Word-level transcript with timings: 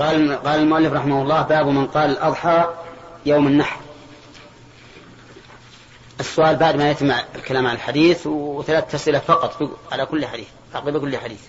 قال 0.00 0.42
قال 0.44 0.60
المؤلف 0.60 0.92
رحمه 0.92 1.22
الله 1.22 1.42
باب 1.42 1.66
من 1.66 1.86
قال 1.86 2.10
الأضحى 2.10 2.64
يوم 3.26 3.46
النحر. 3.46 3.80
السؤال 6.20 6.56
بعد 6.56 6.76
ما 6.76 6.90
يتم 6.90 7.10
الكلام 7.10 7.66
عن 7.66 7.74
الحديث 7.74 8.26
وثلاث 8.26 8.94
أسئلة 8.94 9.18
فقط 9.18 9.70
على 9.92 10.06
كل 10.06 10.26
حديث 10.26 10.48
عقب 10.74 11.00
كل 11.00 11.16
حديث. 11.16 11.40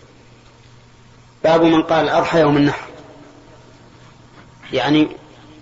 باب 1.43 1.63
من 1.63 1.83
قال 1.83 2.05
الأضحى 2.05 2.39
يوم 2.39 2.57
النحر. 2.57 2.87
يعني 4.73 5.07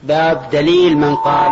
باب 0.04 0.50
دليل 0.50 0.98
من 0.98 1.16
قال 1.16 1.52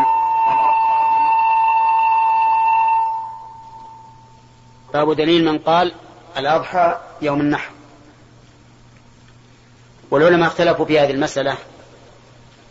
باب 4.93 5.13
دليل 5.13 5.45
من 5.45 5.57
قال 5.59 5.93
الأضحى 6.37 6.97
يوم 7.21 7.41
النحر. 7.41 7.76
والعلماء 10.11 10.47
اختلفوا 10.47 10.85
في 10.85 10.99
هذه 10.99 11.11
المسألة 11.11 11.57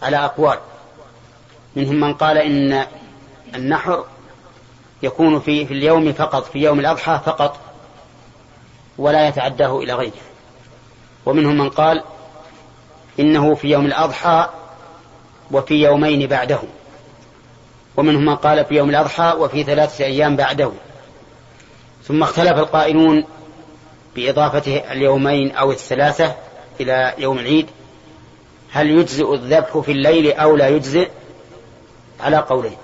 على 0.02 0.16
أقوال. 0.16 0.58
منهم 1.76 2.00
من 2.00 2.14
قال 2.14 2.38
إن 2.38 2.86
النحر 3.54 4.04
يكون 5.02 5.40
في 5.40 5.66
في 5.66 5.74
اليوم 5.74 6.12
فقط 6.12 6.44
في 6.44 6.58
يوم 6.58 6.80
الأضحى 6.80 7.20
فقط 7.24 7.60
ولا 8.98 9.28
يتعداه 9.28 9.78
إلى 9.78 9.92
غيره. 9.92 10.22
ومنهم 11.26 11.58
من 11.58 11.70
قال 11.70 12.02
إنه 13.20 13.54
في 13.54 13.68
يوم 13.68 13.86
الأضحى 13.86 14.48
وفي 15.50 15.74
يومين 15.74 16.26
بعده. 16.26 16.60
ومنهم 17.96 18.24
من 18.24 18.36
قال 18.36 18.64
في 18.64 18.74
يوم 18.74 18.90
الأضحى 18.90 19.34
وفي 19.38 19.62
ثلاثة 19.62 20.04
أيام 20.04 20.36
بعده. 20.36 20.72
ثم 22.04 22.22
اختلف 22.22 22.58
القائلون 22.58 23.24
بإضافة 24.16 24.92
اليومين 24.92 25.52
أو 25.52 25.72
الثلاثة 25.72 26.34
إلى 26.80 27.14
يوم 27.18 27.38
العيد 27.38 27.66
هل 28.70 28.90
يجزئ 28.90 29.34
الذبح 29.34 29.78
في 29.78 29.92
الليل 29.92 30.32
أو 30.32 30.56
لا 30.56 30.68
يجزئ؟ 30.68 31.10
على 32.20 32.36
قولين. 32.36 32.76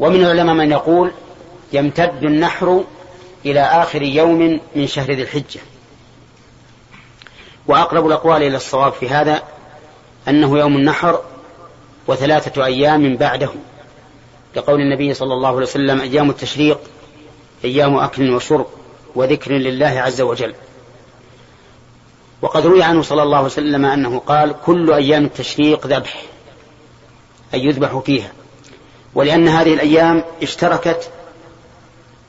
ومن 0.00 0.24
العلماء 0.24 0.54
من 0.54 0.70
يقول 0.70 1.12
يمتد 1.72 2.24
النحر 2.24 2.84
إلى 3.46 3.60
آخر 3.60 4.02
يوم 4.02 4.60
من 4.76 4.86
شهر 4.86 5.12
ذي 5.12 5.22
الحجة. 5.22 5.60
وأقرب 7.66 8.06
الأقوال 8.06 8.42
إلى 8.42 8.56
الصواب 8.56 8.92
في 8.92 9.08
هذا 9.08 9.42
أنه 10.28 10.58
يوم 10.58 10.76
النحر 10.76 11.20
وثلاثة 12.06 12.64
أيام 12.64 13.16
بعده. 13.16 13.50
لقول 14.56 14.80
النبي 14.80 15.14
صلى 15.14 15.34
الله 15.34 15.48
عليه 15.48 15.58
وسلم 15.58 16.00
أيام 16.00 16.30
التشريق 16.30 16.80
أيام 17.64 17.96
أكل 17.96 18.30
وشرب 18.30 18.66
وذكر 19.14 19.52
لله 19.52 20.00
عز 20.00 20.20
وجل. 20.20 20.54
وقد 22.46 22.66
روي 22.66 22.82
عنه 22.82 23.02
صلى 23.02 23.22
الله 23.22 23.36
عليه 23.36 23.46
وسلم 23.46 23.84
أنه 23.84 24.18
قال 24.18 24.54
كل 24.64 24.92
أيام 24.92 25.24
التشريق 25.24 25.86
ذبح 25.86 26.22
أي 27.54 27.64
يذبح 27.64 27.98
فيها. 27.98 28.32
ولأن 29.14 29.48
هذه 29.48 29.74
الأيام 29.74 30.24
اشتركت 30.42 31.10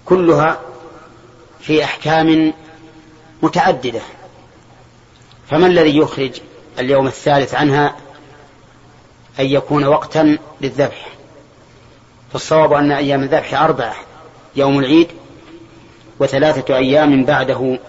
كلها 0.05 0.59
في 1.59 1.83
أحكام 1.83 2.53
متعددة. 3.41 4.01
فما 5.49 5.67
الذي 5.67 5.97
يخرج 5.97 6.31
اليوم 6.79 7.07
الثالث 7.07 7.55
عنها 7.55 7.95
أن 9.39 9.45
يكون 9.45 9.85
وقتا 9.85 10.38
للذبح؟ 10.61 11.07
فالصواب 12.33 12.73
أن 12.73 12.91
أيام 12.91 13.23
الذبح 13.23 13.61
أربعة 13.61 13.95
يوم 14.55 14.79
العيد 14.79 15.07
وثلاثة 16.19 16.75
أيام 16.75 17.25
بعده 17.25 17.79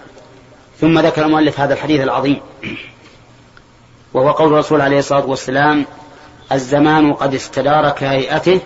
ثم 0.81 0.99
ذكر 0.99 1.25
المؤلف 1.25 1.59
هذا 1.59 1.73
الحديث 1.73 2.01
العظيم 2.01 2.41
وهو 4.13 4.31
قول 4.31 4.53
الرسول 4.53 4.81
عليه 4.81 4.99
الصلاة 4.99 5.25
والسلام 5.25 5.85
الزمان 6.51 7.13
قد 7.13 7.33
استدار 7.33 7.89
كهيئته 7.89 8.61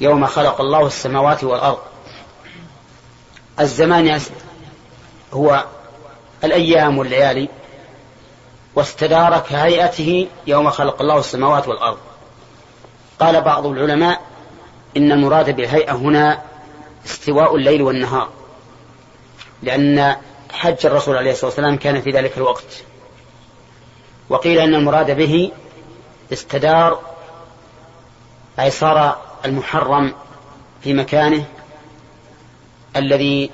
يوم 0.00 0.26
خلق 0.26 0.60
الله 0.60 0.86
السماوات 0.86 1.44
والأرض. 1.44 1.78
الزمان 3.60 4.20
هو 5.32 5.64
الأيام 6.44 6.98
والليالي 6.98 7.48
واستدار 8.74 9.38
كهيئته 9.38 10.28
يوم 10.46 10.70
خلق 10.70 11.00
الله 11.00 11.18
السماوات 11.18 11.68
والأرض. 11.68 11.98
قال 13.20 13.40
بعض 13.40 13.66
العلماء 13.66 14.20
إن 14.96 15.12
المراد 15.12 15.56
بالهيئة 15.56 15.92
هنا 15.92 16.42
استواء 17.06 17.56
الليل 17.56 17.82
والنهار 17.82 18.28
لأن 19.62 20.16
حج 20.52 20.86
الرسول 20.86 21.16
عليه 21.16 21.32
الصلاة 21.32 21.46
والسلام 21.46 21.76
كان 21.76 22.00
في 22.00 22.10
ذلك 22.10 22.36
الوقت. 22.36 22.82
وقيل 24.28 24.58
أن 24.58 24.74
المراد 24.74 25.10
به 25.16 25.50
استدار 26.32 27.00
أي 28.60 28.70
صار 28.70 29.16
المحرم 29.44 30.14
في 30.82 30.94
مكانه 30.94 31.44
الذي 32.96 33.50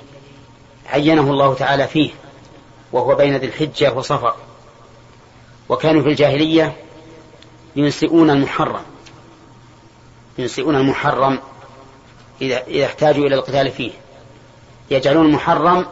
عينه 0.89 1.31
الله 1.31 1.53
تعالى 1.53 1.87
فيه 1.87 2.11
وهو 2.91 3.15
بين 3.15 3.37
ذي 3.37 3.45
الحجة 3.45 3.93
وصفر. 3.93 4.35
وكانوا 5.69 6.01
في 6.01 6.09
الجاهلية 6.09 6.75
ينسئون 7.75 8.29
المحرم 8.29 8.83
ينسئون 10.37 10.75
المحرم 10.75 11.39
إذا 12.41 12.85
احتاجوا 12.85 13.25
إلى 13.25 13.35
القتال 13.35 13.71
فيه. 13.71 13.91
يجعلون 14.91 15.25
المحرم 15.25 15.85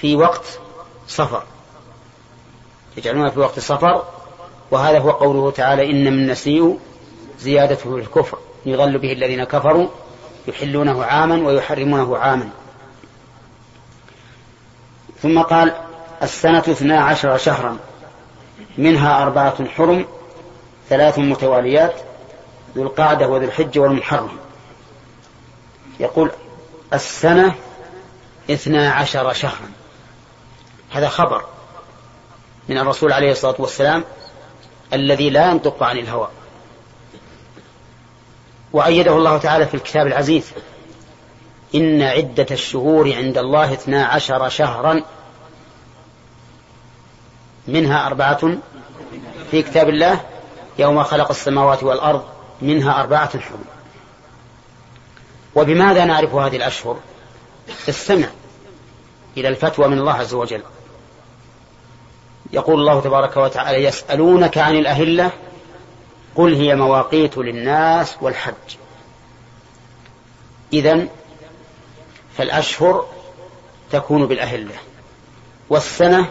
في 0.00 0.16
وقت 0.16 0.58
صفر 1.08 1.42
يجعلونها 2.96 3.30
في 3.30 3.40
وقت 3.40 3.58
صفر 3.58 4.04
وهذا 4.70 4.98
هو 4.98 5.10
قوله 5.10 5.50
تعالى 5.50 5.90
إن 5.90 6.12
من 6.12 6.18
النسيء 6.18 6.78
زيادته 7.40 7.96
في 7.96 8.00
الكفر. 8.00 8.38
يضل 8.66 8.98
به 8.98 9.12
الذين 9.12 9.44
كفروا 9.44 9.88
يحلونه 10.48 11.04
عاما 11.04 11.48
ويحرمونه 11.48 12.18
عاما. 12.18 12.50
ثم 15.22 15.40
قال 15.40 15.72
السنة 16.22 16.58
اثنا 16.58 17.00
عشر 17.00 17.36
شهرا 17.36 17.78
منها 18.78 19.22
أربعة 19.22 19.66
حرم 19.66 20.06
ثلاث 20.88 21.18
متواليات 21.18 21.94
ذو 22.76 22.82
القعدة 22.82 23.28
وذو 23.28 23.44
الحجة 23.44 23.80
والمحرم. 23.80 24.38
يقول 26.00 26.30
السنة 26.92 27.54
اثنا 28.50 28.90
عشر 28.90 29.32
شهرا. 29.32 29.77
هذا 30.90 31.08
خبر 31.08 31.44
من 32.68 32.78
الرسول 32.78 33.12
عليه 33.12 33.32
الصلاة 33.32 33.54
والسلام 33.58 34.04
الذي 34.92 35.30
لا 35.30 35.50
ينطق 35.50 35.82
عن 35.82 35.98
الهوى. 35.98 36.28
وأيده 38.72 39.16
الله 39.16 39.38
تعالى 39.38 39.66
في 39.66 39.74
الكتاب 39.74 40.06
العزيز 40.06 40.52
إن 41.74 42.02
عدة 42.02 42.46
الشهور 42.50 43.14
عند 43.14 43.38
الله 43.38 43.72
اثنا 43.72 44.06
عشر 44.06 44.48
شهرا 44.48 45.02
منها 47.68 48.06
أربعة 48.06 48.58
في 49.50 49.62
كتاب 49.62 49.88
الله 49.88 50.20
يوم 50.78 51.02
خلق 51.02 51.30
السماوات 51.30 51.82
والأرض 51.82 52.24
منها 52.62 53.00
أربعة 53.00 53.40
حرم. 53.40 53.64
وبماذا 55.54 56.04
نعرف 56.04 56.34
هذه 56.34 56.56
الأشهر؟ 56.56 56.96
استمع 57.88 58.28
إلى 59.36 59.48
الفتوى 59.48 59.88
من 59.88 59.98
الله 59.98 60.12
عز 60.12 60.34
وجل. 60.34 60.62
يقول 62.52 62.80
الله 62.80 63.00
تبارك 63.00 63.36
وتعالى 63.36 63.84
يسألونك 63.84 64.58
عن 64.58 64.76
الأهلة 64.76 65.30
قل 66.36 66.54
هي 66.54 66.74
مواقيت 66.76 67.38
للناس 67.38 68.16
والحج. 68.20 68.76
إذن 70.72 71.08
فالأشهر 72.36 73.06
تكون 73.92 74.26
بالأهلة 74.26 74.74
والسنة 75.70 76.28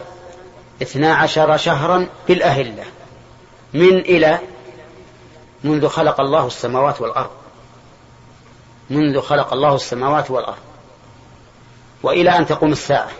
اثنا 0.82 1.14
عشر 1.14 1.56
شهرا 1.56 2.06
بالأهلة 2.28 2.84
من 3.74 3.98
إلى 3.98 4.38
منذ 5.64 5.88
خلق 5.88 6.20
الله 6.20 6.46
السماوات 6.46 7.00
والأرض. 7.00 7.30
منذ 8.90 9.20
خلق 9.20 9.52
الله 9.52 9.74
السماوات 9.74 10.30
والأرض. 10.30 10.58
وإلى 12.02 12.30
أن 12.30 12.46
تقوم 12.46 12.72
الساعة. 12.72 13.10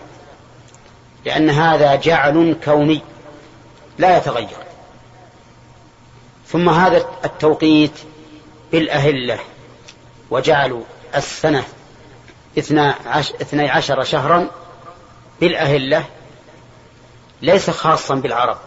لأن 1.25 1.49
هذا 1.49 1.95
جعل 1.95 2.55
كوني 2.65 3.01
لا 3.97 4.17
يتغير. 4.17 4.57
ثم 6.47 6.69
هذا 6.69 7.05
التوقيت 7.25 7.99
بالأهلة 8.71 9.39
وجعلوا 10.29 10.83
السنة 11.15 11.63
اثني 12.57 13.69
عشر 13.69 14.03
شهرا 14.03 14.49
بالأهلة 15.41 16.05
ليس 17.41 17.69
خاصا 17.69 18.15
بالعرب 18.15 18.57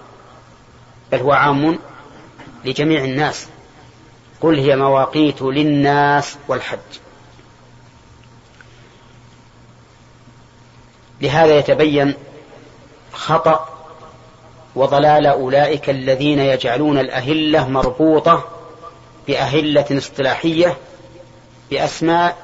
بل 1.12 1.18
هو 1.18 1.32
عام 1.32 1.78
لجميع 2.64 3.04
الناس. 3.04 3.46
قل 4.40 4.58
هي 4.58 4.76
مواقيت 4.76 5.42
للناس 5.42 6.36
والحج. 6.48 6.78
لهذا 11.20 11.58
يتبين 11.58 12.14
خطأ 13.12 13.68
وضلال 14.74 15.26
أولئك 15.26 15.90
الذين 15.90 16.38
يجعلون 16.38 16.98
الأهلة 16.98 17.68
مربوطة 17.68 18.44
بأهلة 19.26 19.86
اصطلاحية 19.98 20.76
بأسماء 21.70 22.36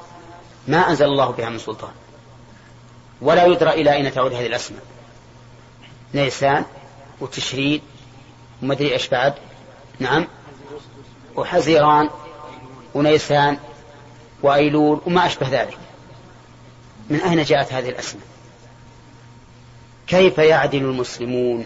ما 0.67 0.89
أنزل 0.89 1.05
الله 1.05 1.31
بها 1.31 1.49
من 1.49 1.57
سلطان. 1.57 1.91
ولا 3.21 3.45
يدرى 3.45 3.69
إلى 3.69 3.93
أين 3.93 4.13
تعود 4.13 4.33
هذه 4.33 4.45
الأسماء. 4.45 4.81
نيسان 6.13 6.65
وتشريد 7.21 7.81
ومدري 8.63 8.93
إيش 8.93 9.07
بعد. 9.07 9.33
نعم. 9.99 10.27
وحزيران 11.35 12.09
ونيسان 12.93 13.57
وأيلول 14.43 15.01
وما 15.05 15.25
أشبه 15.25 15.47
ذلك. 15.49 15.77
من 17.09 17.21
أين 17.21 17.43
جاءت 17.43 17.73
هذه 17.73 17.89
الأسماء؟ 17.89 18.23
كيف 20.09 20.37
يعدل 20.37 20.77
المسلمون 20.77 21.65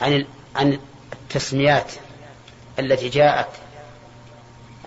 عن 0.00 0.26
عن 0.56 0.78
التسميات 1.12 1.92
التي 2.78 3.08
جاءت 3.08 3.48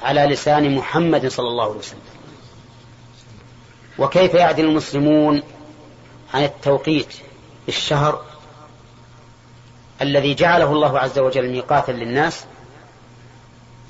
على 0.01 0.21
لسان 0.21 0.75
محمد 0.75 1.27
صلى 1.27 1.47
الله 1.47 1.63
عليه 1.63 1.79
وسلم؟ 1.79 1.99
وكيف 3.99 4.33
يعدل 4.33 4.65
المسلمون 4.65 5.43
عن 6.33 6.43
التوقيت 6.43 7.15
الشهر 7.67 8.25
الذي 10.01 10.33
جعله 10.33 10.71
الله 10.71 10.99
عز 10.99 11.19
وجل 11.19 11.49
ميقاتا 11.49 11.91
للناس 11.91 12.45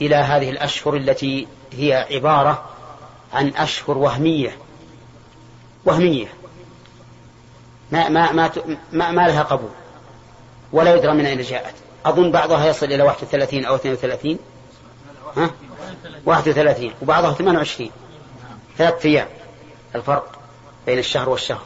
إلى 0.02 0.16
هذه 0.16 0.50
الأشهر 0.50 0.96
التي 0.96 1.48
هي 1.74 2.08
عبارة 2.12 2.70
عن 3.34 3.48
أشهر 3.48 3.98
وهمية 3.98 4.58
وهمية. 5.86 6.28
ما 7.92 8.10
ما 8.10 8.32
ما 8.32 8.52
ما, 8.92 9.12
ما 9.12 9.28
لها 9.28 9.44
قبول. 9.44 9.70
ولا 10.72 10.96
يدرى 10.96 11.14
من 11.14 11.26
أين 11.26 11.42
جاءت. 11.42 11.74
أظن 12.06 12.32
بعضها 12.32 12.66
يصل 12.66 12.86
إلى 12.86 13.04
31 13.04 13.66
أو 13.66 13.76
32 13.76 14.40
ها؟ 15.38 15.52
31 16.26 16.92
وبعضها 17.02 17.34
28 17.34 17.90
ثلاثة 18.78 19.10
أيام. 19.10 19.28
الفرق 19.96 20.40
بين 20.86 21.00
الشهر 21.00 21.30
والشهر. 21.30 21.66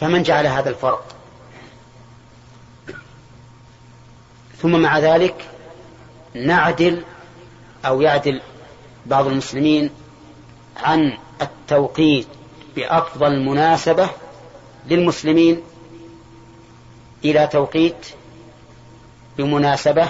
فمن 0.00 0.22
جعل 0.22 0.46
هذا 0.46 0.70
الفرق؟ 0.70 1.04
ثم 4.62 4.80
مع 4.80 4.98
ذلك 4.98 5.34
نعدل 6.34 7.02
أو 7.86 8.00
يعدل 8.00 8.40
بعض 9.06 9.26
المسلمين 9.26 9.90
عن 10.76 11.18
التوقيت 11.42 12.26
بأفضل 12.76 13.40
مناسبة 13.40 14.08
للمسلمين 14.86 15.62
إلى 17.24 17.46
توقيت 17.46 18.06
بمناسبة 19.38 20.08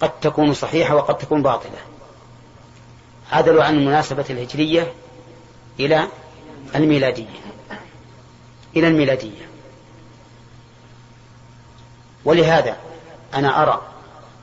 قد 0.00 0.20
تكون 0.20 0.54
صحيحة 0.54 0.94
وقد 0.94 1.18
تكون 1.18 1.42
باطلة. 1.42 1.78
عدلوا 3.32 3.64
عن 3.64 3.74
المناسبة 3.74 4.24
الهجرية 4.30 4.92
إلى 5.80 6.08
الميلادية. 6.74 7.40
إلى 8.76 8.88
الميلادية. 8.88 9.48
ولهذا 12.24 12.76
أنا 13.34 13.62
أرى 13.62 13.82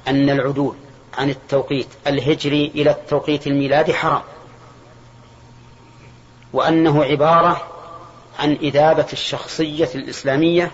أن 0.08 0.30
العدول 0.30 0.76
عن 1.18 1.30
التوقيت 1.30 1.88
الهجري 2.08 2.72
إلى 2.76 2.92
التوقيت 2.92 3.48
الميلادي 3.48 3.94
حرام. 3.94 4.22
وأنه 6.54 7.04
عبارة 7.04 7.69
عن 8.40 8.58
إذابة 8.62 9.06
الشخصية 9.14 9.90
الإسلامية 9.96 10.72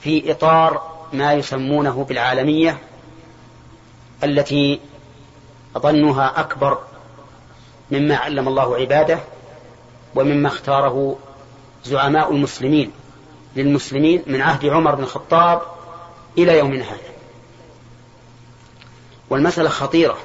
في 0.00 0.30
إطار 0.30 0.98
ما 1.12 1.32
يسمونه 1.32 2.04
بالعالمية 2.04 2.78
التي 4.24 4.80
ظنها 5.78 6.40
أكبر 6.40 6.78
مما 7.90 8.16
علم 8.16 8.48
الله 8.48 8.76
عباده 8.76 9.18
ومما 10.14 10.48
اختاره 10.48 11.18
زعماء 11.84 12.32
المسلمين 12.32 12.92
للمسلمين 13.56 14.22
من 14.26 14.42
عهد 14.42 14.66
عمر 14.66 14.94
بن 14.94 15.02
الخطاب 15.02 15.62
إلى 16.38 16.58
يومنا 16.58 16.84
هذا. 16.84 17.12
والمسألة 19.30 19.68
خطيرة 19.68 20.18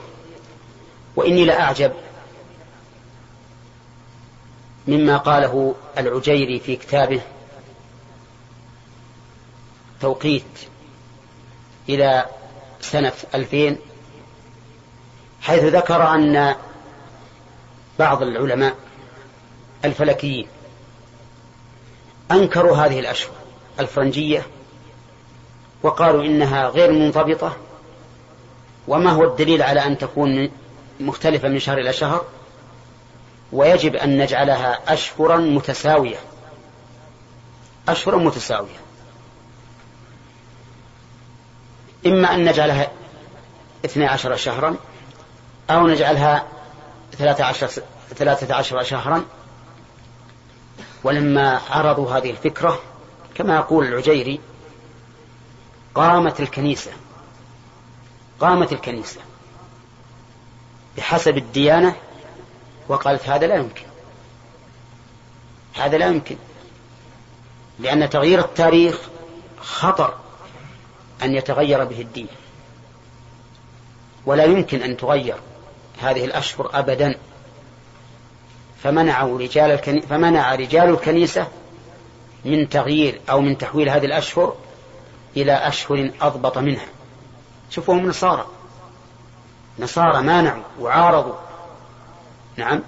وإني 1.16 1.46
لأعجب 1.46 1.92
مما 4.88 5.18
قاله 5.18 5.76
العجيري 5.98 6.60
في 6.60 6.76
كتابه 6.76 7.22
توقيت 10.02 10.44
إلى 11.90 12.26
سنة 12.82 13.14
ألفين 13.36 13.78
حيث 15.42 15.64
ذكر 15.64 16.08
أن 16.08 16.56
بعض 18.00 18.22
العلماء 18.22 18.76
الفلكيين 19.86 20.48
أنكروا 22.32 22.78
هذه 22.78 23.00
الأشهر 23.00 23.32
الفرنجية 23.80 24.46
وقالوا 25.84 26.24
إنها 26.24 26.68
غير 26.68 26.92
منضبطة 26.92 27.58
وما 28.88 29.12
هو 29.12 29.24
الدليل 29.24 29.62
على 29.62 29.86
أن 29.86 29.98
تكون 29.98 30.50
مختلفة 31.00 31.48
من 31.48 31.60
شهر 31.60 31.78
إلى 31.78 31.94
شهر؟ 31.94 32.26
ويجب 33.54 33.96
أن 33.96 34.18
نجعلها 34.18 34.80
أشهرا 34.88 35.38
متساوية. 35.38 36.18
أشهرا 37.90 38.18
متساوية. 38.18 38.80
إما 42.06 42.34
أن 42.34 42.44
نجعلها 42.50 42.92
اثني 43.86 44.06
عشر 44.06 44.36
شهرا 44.36 44.76
أو 45.70 45.88
نجعلها 45.88 46.48
ثلاثة 47.18 47.44
عشر, 47.44 47.70
ثلاثة 48.16 48.56
عشر 48.56 48.84
شهرا. 48.84 49.26
ولما 51.04 51.62
عرضوا 51.70 52.12
هذه 52.12 52.32
الفكرة 52.32 52.80
كما 53.36 53.56
يقول 53.56 53.86
العجيري 53.86 54.40
قامت 55.96 56.40
الكنيسة 56.40 56.92
قامت 58.40 58.74
الكنيسة 58.74 59.20
بحسب 60.98 61.38
الديانة 61.38 61.96
وقالت 62.88 63.30
هذا 63.30 63.48
لا 63.48 63.56
يمكن. 63.56 63.86
هذا 65.76 65.98
لا 65.98 66.08
يمكن. 66.08 66.36
لأن 67.80 68.10
تغيير 68.10 68.40
التاريخ 68.40 69.00
خطر 69.62 70.14
أن 71.24 71.36
يتغير 71.36 71.84
به 71.84 72.02
الدين. 72.02 72.28
ولا 74.26 74.44
يمكن 74.44 74.82
أن 74.82 74.98
تغير 74.98 75.36
هذه 76.02 76.26
الأشهر 76.26 76.70
أبدا. 76.74 77.16
فمنعوا 78.84 79.40
رجال. 79.40 80.02
فمنع 80.10 80.56
رجال 80.56 80.90
الكنيسة 80.90 81.48
من 82.46 82.70
تغيير 82.70 83.22
أو 83.30 83.42
من 83.42 83.58
تحويل 83.58 83.90
هذه 83.90 84.06
الأشهر 84.06 84.56
إلى 85.38 85.54
أشهر 85.54 86.12
أضبط 86.22 86.58
منها. 86.58 86.86
شوفوا 87.70 87.94
هم 87.94 88.08
نصارى. 88.08 88.46
نصارى 89.80 90.22
مانعوا 90.22 90.64
وعارضوا 90.80 91.36
نعم. 92.58 92.82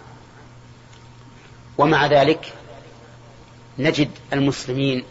ومع 1.78 2.06
ذلك 2.06 2.54
نجد 3.80 4.10
المسلمين 4.34 5.04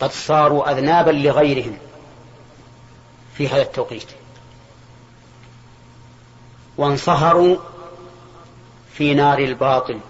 قد 0.00 0.12
صاروا 0.12 0.72
أذنابا 0.72 1.10
لغيرهم 1.10 1.78
في 3.36 3.48
هذا 3.48 3.62
التوقيت. 3.62 4.06
وانصهروا 6.76 7.56
في 8.92 9.14
نار 9.14 9.38
الباطل 9.38 10.00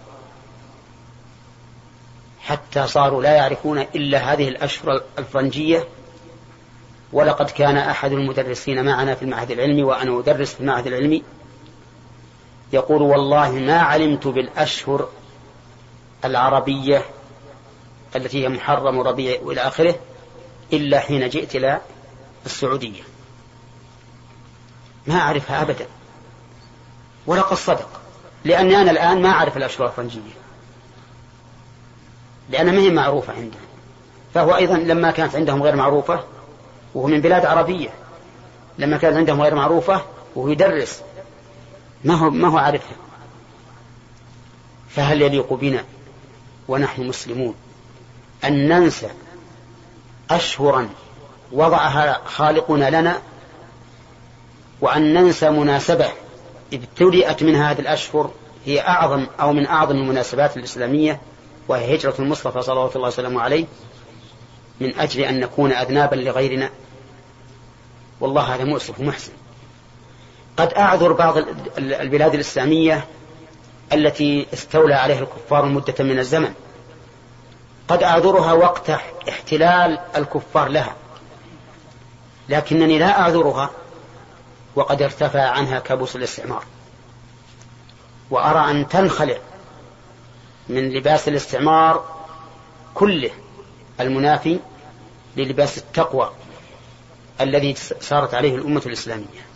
حتى 2.41 2.87
صاروا 2.87 3.23
لا 3.23 3.33
يعرفون 3.35 3.79
إلا 3.79 4.33
هذه 4.33 4.49
الأشهر 4.49 5.03
الفرنجية. 5.19 5.89
ولقد 7.13 7.51
كان 7.51 7.77
أحد 7.77 8.13
المدرسين 8.13 8.85
معنا 8.85 9.15
في 9.15 9.23
المعهد 9.23 9.51
العلمي 9.51 9.83
وأنا 9.83 10.19
أدرس 10.19 10.55
في 10.55 10.61
المعهد 10.61 10.87
العلمي. 10.87 11.23
يقول 12.73 13.03
والله 13.03 13.51
ما 13.51 13.79
علمت 13.79 14.27
بالأشهر 14.27 15.09
العربية 16.25 17.03
التي 18.17 18.45
هي 18.45 18.49
محرم 18.49 19.01
ربيع 19.01 19.41
إلى 19.43 19.61
آخره 19.61 19.95
إلا 20.73 21.01
حين 21.01 21.29
جئت 21.29 21.57
إلى 21.57 21.81
السعودية. 22.47 23.03
ما 25.07 25.15
أعرفها 25.15 25.63
أبدا. 25.63 25.87
ولقد 27.27 27.57
صدق. 27.57 27.89
لأني 28.45 28.77
أنا 28.77 28.91
الآن 28.91 29.23
ما 29.23 29.29
أعرف 29.29 29.57
الأشهر 29.57 29.87
الفرنجية. 29.87 30.35
لأنها 32.51 32.73
ما 32.73 32.81
هي 32.81 32.91
معروفة 32.91 33.33
عندهم 33.33 33.61
فهو 34.35 34.57
أيضا 34.57 34.77
لما 34.77 35.11
كانت 35.11 35.35
عندهم 35.37 35.63
غير 35.63 35.77
معروفة 35.77 36.25
وهو 36.95 37.07
من 37.07 37.21
بلاد 37.21 37.47
عربية. 37.47 37.91
لما 38.79 38.97
كانت 38.97 39.17
عندهم 39.17 39.43
غير 39.43 39.55
معروفة 39.55 40.03
وهو 40.37 40.49
يدرس 40.49 41.03
ما 42.05 42.15
هو 42.15 42.31
ما 42.31 42.49
هو 42.49 42.59
عارفها. 42.59 42.97
فهل 44.89 45.23
يليق 45.23 45.53
بنا 45.53 45.85
ونحن 46.69 47.03
مسلمون 47.07 47.55
أن 48.45 48.69
ننسى 48.69 49.11
أشهرا 50.31 50.89
وضعها 51.53 52.21
خالقنا 52.25 53.01
لنا 53.01 53.23
وأن 54.81 55.15
ننسى 55.15 55.51
مناسبة 55.51 56.09
ابتدأت 56.73 57.43
من 57.43 57.55
هذه 57.55 57.81
الأشهر 57.81 58.31
هي 58.67 58.81
أعظم 58.81 59.27
أو 59.41 59.53
من 59.53 59.67
أعظم 59.67 59.97
المناسبات 59.97 60.57
الإسلامية 60.57 61.21
وهي 61.69 61.97
هجرة 61.97 62.15
المصطفى 62.19 62.63
صلوات 62.63 62.97
الله 62.97 63.09
وسلامه 63.09 63.41
عليه 63.41 63.67
من 64.81 64.99
أجل 64.99 65.21
أن 65.21 65.41
نكون 65.41 65.73
أذنابا 65.73 66.17
لغيرنا. 66.17 66.71
والله 68.21 68.55
هذا 68.55 68.65
مؤسف 68.65 69.01
ومحسن 69.01 69.33
قد 70.57 70.75
أعذر 70.75 71.13
بعض 71.13 71.37
البلاد 71.79 72.35
الإسلامية 72.35 73.07
التي 73.93 74.47
استولى 74.53 74.95
عليها 74.95 75.21
الكفار 75.21 75.65
مدة 75.65 76.05
من 76.05 76.19
الزمن. 76.19 76.55
قد 77.89 78.03
أعذرها 78.03 78.53
وقت 78.53 78.91
احتلال 79.29 79.99
الكفار 80.17 80.69
لها. 80.69 80.95
لكنني 82.49 82.99
لا 82.99 83.21
أعذرها 83.21 83.71
وقد 84.75 85.03
ارتفع 85.03 85.43
عنها 85.43 85.79
كابوس 85.79 86.17
الاستعمار. 86.17 86.65
وأرى 88.31 88.71
أن 88.71 88.89
تنخلع 88.89 89.39
من 90.69 90.93
لباس 90.93 91.29
الاستعمار 91.29 92.05
كله 92.95 93.31
المنافي 94.01 94.59
للباس 95.37 95.79
التقوى 95.79 96.31
الذي 97.41 97.75
صارت 98.01 98.35
عليه 98.35 98.55
الأمة 98.55 98.83
الإسلامية. 98.87 99.54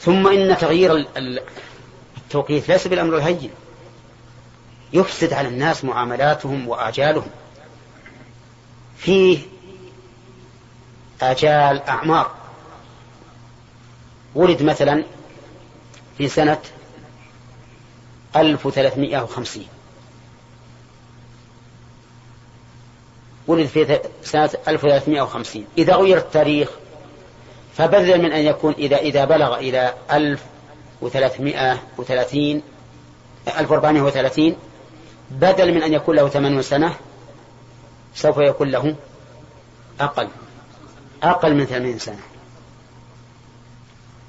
ثم 0.00 0.26
إن 0.26 0.56
تغيير 0.58 1.06
التوقيت 2.18 2.68
ليس 2.68 2.86
بالأمر 2.86 3.16
الهين. 3.16 3.50
يفسد 4.92 5.32
على 5.32 5.48
الناس 5.48 5.84
معاملاتهم 5.84 6.68
وآجالهم. 6.68 7.30
فيه 8.96 9.38
آجال 11.22 11.82
أعمار. 11.82 12.30
ولد 14.34 14.62
مثلا 14.62 15.04
في 16.18 16.28
سنة 16.28 16.60
1350 18.36 19.66
ولد 23.46 23.66
في 23.66 24.00
سنة 24.22 24.50
1350 24.68 25.64
إذا 25.78 25.94
غير 25.96 26.18
التاريخ 26.18 26.68
فبدل 27.78 28.22
من 28.22 28.32
أن 28.32 28.40
يكون 28.40 28.72
إذا 28.72 28.96
إذا 28.96 29.24
بلغ 29.24 29.58
إلى 29.58 29.94
1330 30.12 32.62
1430 33.58 34.56
بدل 35.30 35.74
من 35.74 35.82
أن 35.82 35.92
يكون 35.92 36.16
له 36.16 36.28
80 36.28 36.62
سنة 36.62 36.94
سوف 38.14 38.38
يكون 38.38 38.70
له 38.70 38.96
أقل 40.00 40.28
أقل 41.22 41.54
من 41.54 41.64
80 41.64 41.98
سنة. 41.98 42.20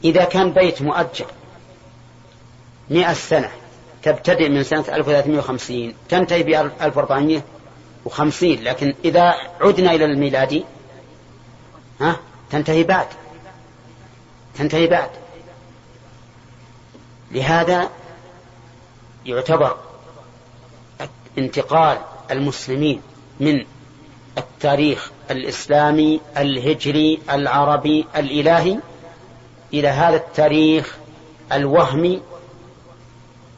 إذا 0.03 0.24
كان 0.24 0.51
بيت 0.51 0.82
مؤجر 0.82 1.25
مئة 2.89 3.13
سنة 3.13 3.51
تبتدئ 4.03 4.50
من 4.50 4.63
سنة 4.63 4.96
1350 4.96 5.94
تنتهي 6.10 6.44
ب 6.44 6.50
1450 6.82 8.50
لكن 8.50 8.94
إذا 9.06 9.36
عدنا 9.62 9.91
إلى 9.91 10.06
الميلادي 10.06 10.65
ها 12.01 12.20
تنتهي 12.51 12.84
بعد. 12.84 13.08
تنتهي 14.60 14.88
بعد 14.88 15.10
لهذا 17.32 17.89
يعتبر 19.25 19.78
انتقال 21.38 21.98
المسلمين 22.32 23.01
من 23.39 23.66
التاريخ 24.38 25.12
الإسلامي 25.32 26.22
الهجري 26.38 27.20
العربي 27.30 28.06
الإلهي 28.16 28.80
إلى 29.74 29.88
هذا 29.88 30.16
التاريخ 30.16 30.98
الوهمي 31.51 32.22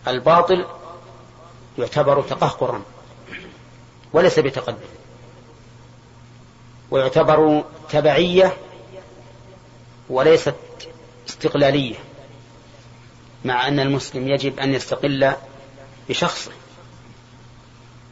الباطل 0.08 0.66
يعتبر 1.78 2.22
تقهقرا 2.22 2.82
وليس 4.14 4.40
بتقدم. 4.40 4.78
ويعتبر 6.92 7.64
تبعية 7.90 8.58
وليست 10.10 10.56
استقلالية 11.42 11.96
مع 13.46 13.68
أن 13.68 13.80
المسلم 13.80 14.28
يجب 14.28 14.60
أن 14.60 14.74
يستقل 14.74 15.32
بشخصه 16.10 16.52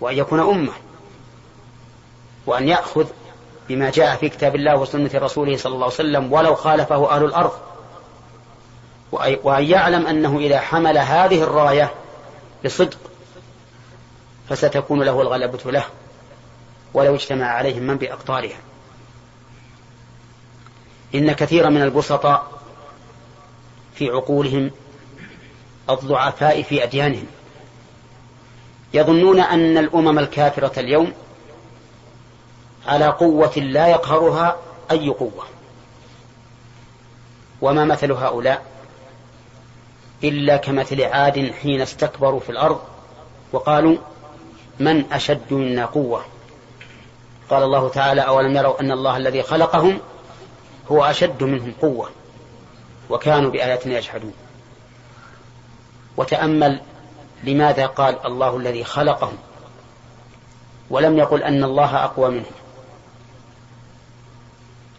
وأن 0.02 0.18
يكون 0.18 0.40
أمة 0.40 0.72
وأن 2.46 2.68
يأخذ 2.68 3.06
بما 3.70 3.90
جاء 3.90 4.16
في 4.16 4.30
كتاب 4.30 4.56
الله 4.56 4.76
وسنة 4.76 5.12
رسوله 5.16 5.58
صلى 5.58 5.74
الله 5.74 5.86
عليه 5.86 5.96
وسلم 5.96 6.34
ولو 6.34 6.56
خالفه 6.56 7.10
أهل 7.10 7.26
الأرض 7.26 7.52
وأن 9.44 9.64
يعلم 9.64 10.08
أنه 10.08 10.38
إذا 10.40 10.60
حمل 10.60 10.98
هذه 10.98 11.44
الراية 11.44 11.94
بصدق 12.66 12.98
فستكون 14.50 15.04
له 15.04 15.22
الغلبة 15.22 15.72
له 15.72 15.84
ولو 16.94 17.16
اجتمع 17.16 17.46
عليهم 17.46 17.84
من 17.84 17.98
بأقطارها. 17.98 18.58
إن 21.16 21.32
كثيرا 21.32 21.70
من 21.70 21.82
البسطاء 21.82 22.59
في 24.00 24.10
عقولهم 24.10 24.72
الضعفاء 25.90 26.64
في 26.64 26.84
أديانهم. 26.84 27.26
يظنون 28.94 29.40
أن 29.40 29.78
الأمم 29.78 30.20
الكافرة 30.20 30.80
اليوم 30.80 31.14
على 32.88 33.06
قوة 33.06 33.58
لا 33.58 33.88
يقهرها 33.88 34.58
أي 34.92 35.10
قوة. 35.10 35.46
وما 37.62 37.86
مثل 37.86 38.12
هؤلاء 38.12 38.66
إلا 40.24 40.58
كمثل 40.58 41.02
عاد 41.02 41.52
حين 41.62 41.82
استكبروا 41.82 42.40
في 42.40 42.50
الأرض 42.50 42.82
وقالوا 43.52 43.98
من 44.80 45.14
أشد 45.14 45.54
منا 45.54 45.86
قوة؟ 45.86 46.26
قال 47.50 47.64
الله 47.64 47.90
تعالى 47.90 48.22
أولم 48.22 48.56
يروا 48.56 48.80
أن 48.82 48.92
الله 48.92 49.18
الذي 49.18 49.44
خلقهم 49.44 50.00
هو 50.92 51.04
أشد 51.04 51.44
منهم 51.44 51.74
قوة. 51.82 52.10
وكانوا 53.10 53.52
بآياتنا 53.52 53.98
يجحدون. 53.98 54.34
وتأمل 56.18 56.82
لماذا 57.44 57.86
قال 57.86 58.26
الله 58.26 58.58
الذي 58.58 58.84
خلقهم 58.84 59.38
ولم 60.90 61.18
يقل 61.18 61.44
أن 61.44 61.64
الله 61.64 62.04
أقوى 62.04 62.30
منهم. 62.30 62.52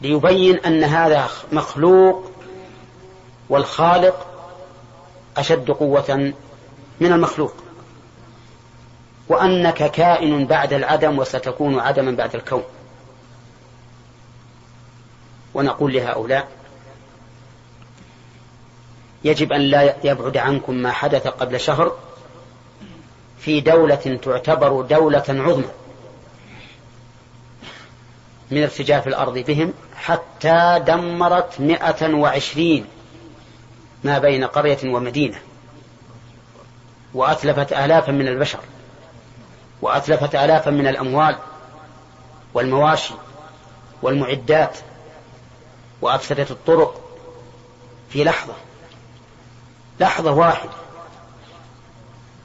ليبين 0.02 0.58
أن 0.58 0.84
هذا 0.84 1.28
مخلوق 1.52 2.30
والخالق 3.48 4.26
أشد 5.36 5.70
قوة 5.70 6.32
من 7.00 7.12
المخلوق. 7.12 7.54
وأنك 9.28 9.90
كائن 9.90 10.46
بعد 10.46 10.72
العدم 10.72 11.18
وستكون 11.18 11.80
عدما 11.80 12.10
بعد 12.10 12.34
الكون. 12.34 12.64
ونقول 15.54 15.92
لهؤلاء 15.92 16.48
يجب 19.24 19.52
أن 19.52 19.60
لا 19.60 19.94
يبعد 20.04 20.36
عنكم 20.36 20.74
ما 20.74 20.92
حدث 20.92 21.26
قبل 21.26 21.60
شهر 21.60 21.96
في 23.38 23.60
دولة 23.60 24.18
تعتبر 24.22 24.82
دولة 24.82 25.24
عظمى 25.28 25.70
من 28.50 28.62
ارتجاف 28.62 29.08
الأرض 29.08 29.38
بهم 29.38 29.72
حتى 29.96 30.82
دمرت 30.86 31.60
مئة 31.60 32.14
وعشرين 32.14 32.86
ما 34.04 34.18
بين 34.18 34.44
قرية 34.44 34.78
ومدينة 34.84 35.38
وأتلفت 37.14 37.72
آلافا 37.72 38.12
من 38.12 38.28
البشر 38.28 38.58
وأتلفت 39.82 40.34
آلافا 40.34 40.70
من 40.70 40.86
الأموال 40.86 41.36
والمواشي 42.54 43.14
والمعدات 44.02 44.78
وأفسدت 46.02 46.50
الطرق 46.50 47.00
في 48.10 48.24
لحظة. 48.24 48.54
لحظة 50.00 50.32
واحدة. 50.32 50.70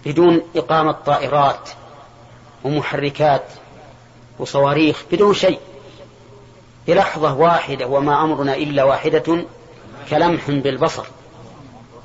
بدون 0.06 0.42
إقامة 0.56 0.92
طائرات 0.92 1.70
ومحركات 2.64 3.44
وصواريخ 4.40 5.04
بدون 5.12 5.34
شيء. 5.34 5.60
بلحظة 6.88 7.34
واحدة 7.34 7.88
وما 7.88 8.24
أمرنا 8.24 8.56
إلا 8.56 8.84
واحدة 8.84 9.46
كلمح 10.10 10.50
بالبصر. 10.52 11.06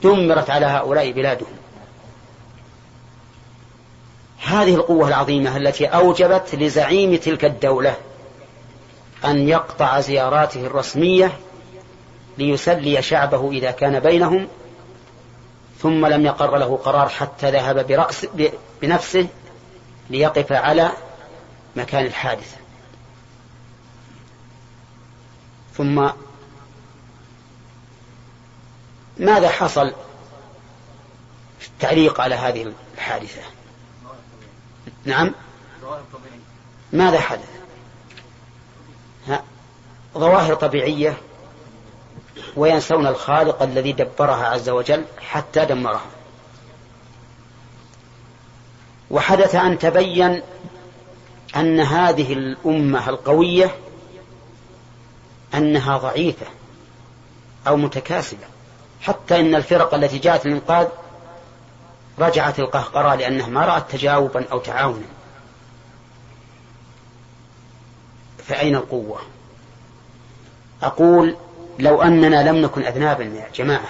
دمرت 0.02 0.50
على 0.50 0.66
هؤلاء 0.66 1.12
بلادهم. 1.12 1.60
هذه 4.42 4.74
القوة 4.74 5.08
العظيمة 5.08 5.56
التي 5.56 5.86
أوجبت 5.86 6.54
لزعيم 6.54 7.16
تلك 7.16 7.44
الدولة 7.44 7.96
أن 9.24 9.48
يقطع 9.48 10.00
زياراته 10.00 10.66
الرسمية 10.66 11.32
ليسلي 12.38 13.02
شعبه 13.02 13.50
إذا 13.50 13.70
كان 13.70 14.00
بينهم 14.00 14.48
ثم 15.82 16.06
لم 16.06 16.26
يقر 16.26 16.56
له 16.56 16.76
قرار 16.76 17.08
حتى 17.08 17.50
ذهب 17.50 17.86
برأس 17.86 18.26
بنفسه 18.82 19.28
ليقف 20.10 20.52
على 20.52 20.90
مكان 21.76 22.06
الحادث. 22.06 22.56
ثم 25.76 26.10
ماذا 29.18 29.48
حصل 29.48 29.94
في 31.58 31.68
التعليق 31.68 32.20
على 32.20 32.34
هذه 32.34 32.72
الحادثة؟ 32.94 33.42
نعم. 35.04 35.34
ماذا 36.92 37.20
حدث؟ 37.20 37.50
ها 39.26 39.44
ظواهر 40.14 40.54
طبيعية 40.54 41.16
وينسون 42.56 43.06
الخالق 43.06 43.62
الذي 43.62 43.92
دبرها 43.92 44.46
عز 44.46 44.68
وجل 44.68 45.04
حتى 45.20 45.64
دمرها 45.64 46.06
وحدث 49.10 49.54
أن 49.54 49.78
تبين 49.78 50.42
أن 51.56 51.80
هذه 51.80 52.32
الأمة 52.32 53.08
القوية 53.08 53.74
أنها 55.54 55.98
ضعيفة 55.98 56.46
أو 57.66 57.76
متكاسلة 57.76 58.46
حتى 59.00 59.40
إن 59.40 59.54
الفرق 59.54 59.94
التي 59.94 60.18
جاءت 60.18 60.46
للإنقاذ 60.46 60.88
رجعت 62.18 62.58
القهقرى 62.58 63.16
لأنها 63.16 63.46
ما 63.46 63.64
رأت 63.64 63.90
تجاوبا 63.90 64.48
أو 64.52 64.58
تعاونا. 64.58 65.06
فأين 68.38 68.76
القوة؟ 68.76 69.20
أقول 70.82 71.36
لو 71.80 72.02
أننا 72.02 72.50
لم 72.50 72.56
نكن 72.56 72.82
أذنابا 72.82 73.24
يا 73.24 73.48
جماعة 73.54 73.88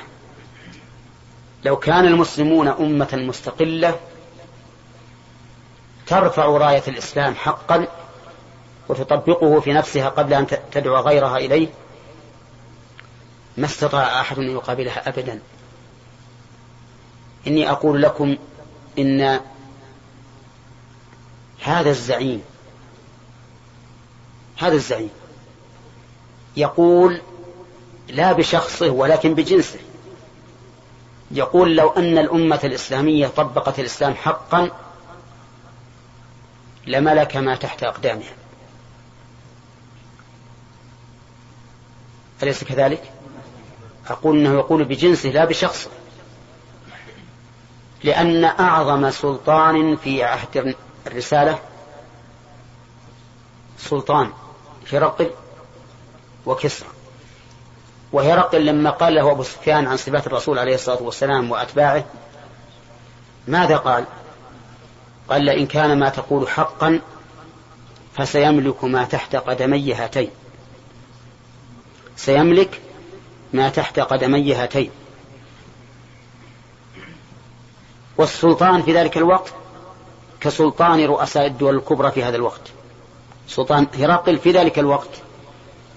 لو 1.65 1.77
كان 1.77 2.07
المسلمون 2.07 2.69
أمة 2.69 3.09
مستقلة 3.13 4.01
ترفع 6.07 6.45
راية 6.45 6.83
الإسلام 6.89 7.35
حقا 7.35 7.87
وتطبقه 8.89 9.61
في 9.61 9.73
نفسها 9.73 10.09
قبل 10.09 10.35
أن 10.35 10.47
تدعو 10.73 10.97
غيرها 10.97 11.39
إليه 11.39 11.69
ما 13.57 13.67
استطاع 13.67 14.21
أحد 14.21 14.39
أن 14.39 14.51
يقابلها 14.51 15.09
أبدا. 15.09 15.41
إني 17.47 17.71
أقول 17.71 18.03
لكم 18.03 18.37
إن 18.99 19.41
هذا 21.63 21.91
الزعيم 21.91 22.43
هذا 24.57 24.75
الزعيم 24.75 25.11
يقول 26.57 27.21
لا 28.11 28.33
بشخصه 28.33 28.91
ولكن 28.91 29.35
بجنسه. 29.35 29.79
يقول 31.31 31.77
لو 31.77 31.91
أن 31.91 32.19
الأمة 32.19 32.61
الإسلامية 32.65 33.27
طبقت 33.27 33.79
الإسلام 33.79 34.15
حقا 34.15 34.71
لملك 36.87 37.37
ما 37.37 37.57
تحت 37.57 37.83
أقدامها. 37.83 38.33
أليس 42.43 42.65
كذلك؟ 42.65 43.13
أقول 44.09 44.39
أنه 44.39 44.55
يقول 44.55 44.85
بجنسه 44.85 45.29
لا 45.29 45.45
بشخصه. 45.45 45.91
لأن 48.05 48.45
أعظم 48.45 49.11
سلطان 49.11 49.97
في 49.97 50.25
عهد 50.25 50.77
الرسالة 51.07 51.59
سلطان 53.79 54.33
هرقل 54.93 55.31
وكسرى. 56.47 56.89
وهرقل 58.13 58.67
لما 58.67 58.91
قال 58.91 59.15
له 59.15 59.31
أبو 59.31 59.43
سفيان 59.43 59.87
عن 59.87 59.97
صفات 59.97 60.27
الرسول 60.27 60.59
عليه 60.59 60.75
الصلاة 60.75 61.03
والسلام 61.03 61.51
وأتباعه 61.51 62.05
ماذا 63.49 63.77
قال؟ 63.77 64.05
قال 65.29 65.45
لئن 65.45 65.67
كان 65.67 65.99
ما 65.99 66.09
تقول 66.09 66.49
حقا 66.49 67.01
فسيملك 68.17 68.85
ما 68.85 69.05
تحت 69.05 69.37
قدمي 69.37 69.95
هاتين. 69.95 70.31
سيملك 72.17 72.81
ما 73.53 73.69
تحت 73.69 74.01
قدمي 74.01 74.55
هاتين. 74.55 74.91
والسلطان 78.17 78.83
في 78.83 78.95
ذلك 78.95 79.17
الوقت 79.17 79.53
كسلطان 80.41 81.05
رؤساء 81.05 81.47
الدول 81.47 81.77
الكبرى 81.77 82.11
في 82.11 82.25
هذا 82.25 82.37
الوقت. 82.37 82.61
سلطان 83.49 83.87
هرقل 83.99 84.39
في 84.39 84.51
ذلك 84.51 84.79
الوقت 84.79 85.30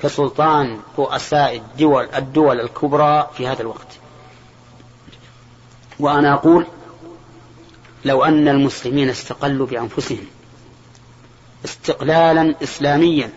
كسلطان 0.03 0.79
رؤساء 0.99 1.55
الدول 1.55 2.09
الدول 2.15 2.59
الكبرى 2.59 3.29
في 3.37 3.47
هذا 3.47 3.61
الوقت. 3.61 3.87
وأنا 5.99 6.33
أقول 6.33 6.67
لو 8.05 8.23
أن 8.23 8.47
المسلمين 8.47 9.09
استقلوا 9.09 9.67
بأنفسهم 9.67 10.25
استقلالا 11.65 12.55
إسلاميا 12.63 13.29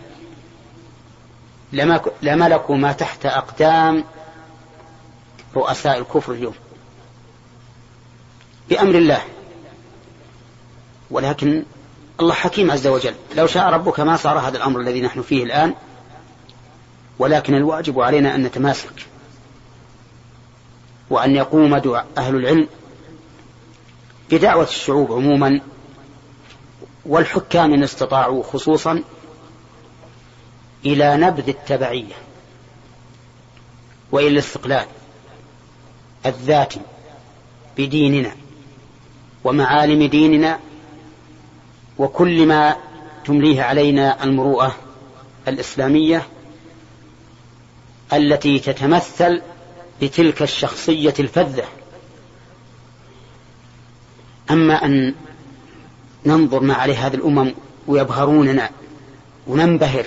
لملكوا 2.21 2.75
ما 2.75 2.91
تحت 2.91 3.25
أقدام 3.25 4.03
رؤساء 5.55 5.97
الكفر 5.97 6.31
اليوم. 6.31 6.55
بأمر 8.69 8.95
الله. 8.95 9.21
ولكن 11.11 11.63
الله 12.19 12.33
حكيم 12.33 12.71
عز 12.71 12.87
وجل. 12.87 13.15
لو 13.35 13.47
شاء 13.47 13.69
ربك 13.69 13.99
ما 13.99 14.17
صار 14.17 14.39
هذا 14.39 14.57
الأمر 14.57 14.79
الذي 14.79 15.01
نحن 15.01 15.21
فيه 15.21 15.43
الآن 15.43 15.73
ولكن 17.19 17.55
الواجب 17.55 17.99
علينا 17.99 18.35
أن 18.35 18.43
نتماسك 18.43 19.05
وأن 21.09 21.35
يقوم 21.35 21.73
أهل 22.17 22.35
العلم 22.35 22.67
بدعوة 24.31 24.63
الشعوب 24.63 25.11
عموما 25.11 25.61
والحكام 27.05 27.73
إن 27.73 27.83
استطاعوا 27.83 28.43
خصوصا 28.43 29.03
إلى 30.85 31.17
نبذ 31.17 31.49
التبعية 31.49 32.13
وإلى 34.11 34.27
الاستقلال 34.27 34.85
الذاتي 36.25 36.81
بديننا 37.77 38.31
ومعالم 39.43 40.03
ديننا 40.03 40.59
وكل 41.97 42.45
ما 42.45 42.75
تمليه 43.25 43.61
علينا 43.61 44.23
المروءة 44.23 44.75
الإسلامية 45.47 46.27
التي 48.13 48.59
تتمثل 48.59 49.41
بتلك 50.01 50.41
الشخصية 50.41 51.13
الفذة. 51.19 51.63
أما 54.51 54.85
أن 54.85 55.15
ننظر 56.25 56.59
ما 56.59 56.73
عليه 56.73 57.07
هذه 57.07 57.15
الأمم 57.15 57.53
ويبهروننا 57.87 58.69
وننبهر 59.47 60.05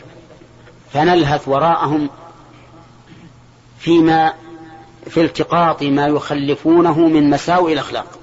فنلهث 0.92 1.48
وراءهم 1.48 2.10
فيما 3.78 4.34
في 5.10 5.20
التقاط 5.20 5.82
ما 5.82 6.06
يخلفونه 6.06 6.98
من 7.08 7.30
مساوئ 7.30 7.72
الأخلاق. 7.72 8.18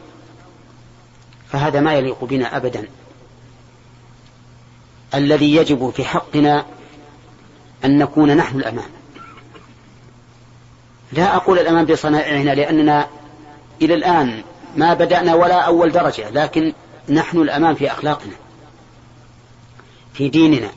فهذا 1.51 1.79
ما 1.79 1.93
يليق 1.93 2.23
بنا 2.23 2.57
أبدا. 2.57 2.87
الذي 5.13 5.55
يجب 5.55 5.89
في 5.89 6.05
حقنا 6.05 6.65
أن 7.85 7.97
نكون 7.97 8.37
نحن 8.37 8.59
الأمام 8.59 8.96
لا 11.11 11.35
أقول 11.35 11.59
الأمام 11.59 11.85
بصنائعنا 11.85 12.55
لأننا 12.55 13.07
إلى 13.81 13.93
الآن 13.93 14.43
ما 14.75 14.93
بدأنا 14.93 15.35
ولا 15.35 15.61
أول 15.61 15.91
درجة 15.91 16.29
لكن 16.29 16.73
نحن 17.09 17.37
الأمام 17.37 17.75
في 17.75 17.91
أخلاقنا 17.91 18.33
في 20.13 20.29
ديننا 20.29 20.71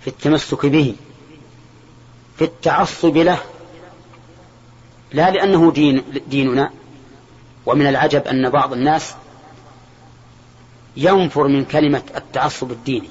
في 0.00 0.08
التمسك 0.08 0.66
به 0.66 0.94
في 2.38 2.44
التعصب 2.44 3.16
له. 3.16 3.38
لا 5.12 5.30
لأنه 5.30 5.72
دين 5.72 6.02
ديننا 6.26 6.70
ومن 7.66 7.86
العجب 7.86 8.22
أن 8.22 8.50
بعض 8.50 8.72
الناس 8.72 9.14
ينفر 10.96 11.48
من 11.48 11.64
كلمة 11.64 12.02
التعصب 12.16 12.70
الديني 12.70 13.10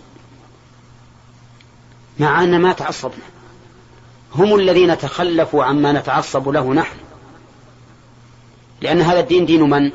مع 2.19 2.43
أن 2.43 2.62
ما 2.62 2.73
تعصبنا. 2.73 3.23
هم 4.35 4.55
الذين 4.55 4.97
تخلفوا 4.97 5.63
عما 5.63 5.91
نتعصب 5.91 6.49
له 6.49 6.73
نحن. 6.73 6.97
لأن 8.81 9.01
هذا 9.01 9.19
الدين 9.19 9.45
دين 9.45 9.69
من؟ 9.69 9.91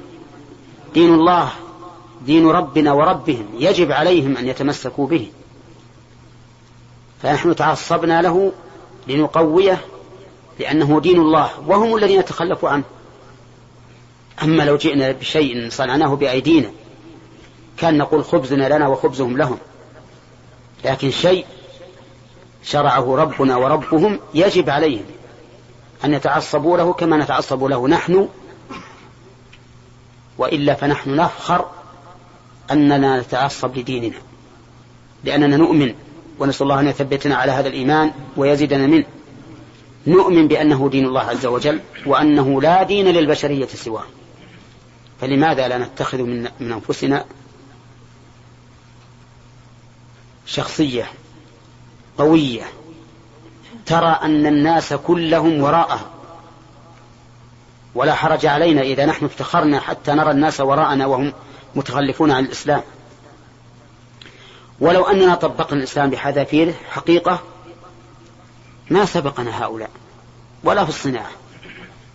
دين 0.94 1.14
الله 1.14 1.50
دين 2.26 2.46
ربنا 2.48 2.92
وربهم. 2.92 3.46
يجب 3.58 3.92
عليهم 3.92 4.36
أن 4.36 4.48
يتمسكوا 4.48 5.06
به. 5.06 5.30
فنحن 7.22 7.56
تعصبنا 7.56 8.22
له 8.22 8.52
لنقويه 9.08 9.80
لأنه 10.60 11.00
دين 11.00 11.20
الله 11.20 11.50
وهم 11.66 11.96
الذين 11.96 12.24
تخلفوا 12.24 12.68
عنه. 12.68 12.84
أما 14.42 14.62
لو 14.62 14.76
جئنا 14.76 15.12
بشيء 15.12 15.70
صنعناه 15.70 16.14
بأيدينا 16.16 16.70
كان 17.76 17.98
نقول 17.98 18.24
خبزنا 18.24 18.76
لنا 18.76 18.88
وخبزهم 18.88 19.36
لهم. 19.36 19.58
لكن 20.84 21.10
شيء 21.10 21.46
شرعه 22.64 23.16
ربنا 23.16 23.56
وربهم 23.56 24.20
يجب 24.34 24.70
عليهم 24.70 25.04
أن 26.04 26.14
يتعصبوا 26.14 26.76
له 26.76 26.92
كما 26.92 27.16
نتعصب 27.16 27.64
له 27.64 27.88
نحن 27.88 28.28
وإلا 30.38 30.74
فنحن 30.74 31.16
نفخر 31.16 31.64
أننا 32.70 33.20
نتعصب 33.20 33.78
لديننا 33.78 34.16
لأننا 35.24 35.56
نؤمن 35.56 35.94
ونسأل 36.38 36.62
الله 36.62 36.80
أن 36.80 36.86
يثبتنا 36.86 37.36
على 37.36 37.52
هذا 37.52 37.68
الإيمان 37.68 38.12
ويزيدنا 38.36 38.86
منه. 38.86 39.04
نؤمن 40.06 40.48
بأنه 40.48 40.88
دين 40.88 41.06
الله 41.06 41.20
عز 41.20 41.46
وجل 41.46 41.80
وأنه 42.06 42.60
لا 42.62 42.82
دين 42.82 43.08
للبشرية 43.08 43.66
سواه. 43.66 44.04
فلماذا 45.20 45.68
لا 45.68 45.78
نتخذ 45.78 46.18
من, 46.22 46.48
من 46.60 46.72
أنفسنا 46.72 47.24
شخصية 50.46 51.06
قوية. 52.18 52.64
ترى 53.86 54.18
أن 54.22 54.46
الناس 54.46 54.92
كلهم 54.92 55.62
وراءها. 55.62 56.10
ولا 57.94 58.14
حرج 58.14 58.46
علينا 58.46 58.82
إذا 58.82 59.06
نحن 59.06 59.24
افتخرنا 59.24 59.80
حتى 59.80 60.12
نرى 60.12 60.30
الناس 60.30 60.60
وراءنا 60.60 61.06
وهم 61.06 61.32
متخلفون 61.74 62.30
عن 62.30 62.44
الإسلام. 62.44 62.82
ولو 64.80 65.04
أننا 65.04 65.34
طبقنا 65.34 65.78
الإسلام 65.78 66.10
بحذافيره 66.10 66.74
حقيقة 66.90 67.42
ما 68.90 69.04
سبقنا 69.04 69.64
هؤلاء 69.64 69.90
ولا 70.64 70.84
في 70.84 70.90
الصناعة. 70.90 71.30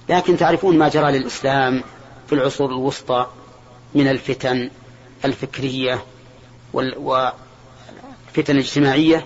لكن 0.10 0.38
تعرفون 0.38 0.78
ما 0.78 0.90
جرى 0.90 1.12
للإسلام 1.12 1.84
في 2.28 2.36
العصور 2.36 2.70
الوسطى 2.70 3.28
من 3.96 4.08
الفتن 4.08 4.70
الفكرية 5.26 6.04
والفتن 6.74 7.34
الاجتماعية؟ 8.50 9.26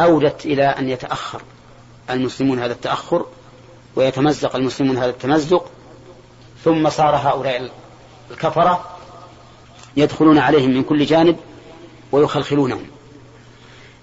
أودت 0.00 0.46
إلى 0.46 0.64
أن 0.64 0.88
يتأخر 0.88 1.42
المسلمون 2.10 2.58
هذا 2.58 2.72
التأخر 2.72 3.26
ويتمزق 3.96 4.56
المسلمون 4.56 4.98
هذا 4.98 5.10
التمزق 5.10 5.70
ثم 6.64 6.90
صار 6.90 7.16
هؤلاء 7.16 7.70
الكفرة 8.30 8.84
يدخلون 9.96 10.38
عليهم 10.38 10.70
من 10.70 10.82
كل 10.82 11.04
جانب 11.04 11.36
ويخلخلونهم. 12.12 12.86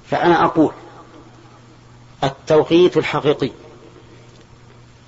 فأنا 0.09 0.45
أقول 0.45 0.71
التوقيت 2.23 2.97
الحقيقي 2.97 3.51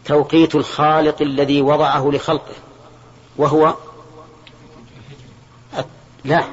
توقيت 0.06 0.56
الخالق 0.56 1.22
الذي 1.22 1.62
وضعه 1.62 2.10
لخلقه 2.14 2.56
وهو 3.38 3.76
لا 6.26 6.44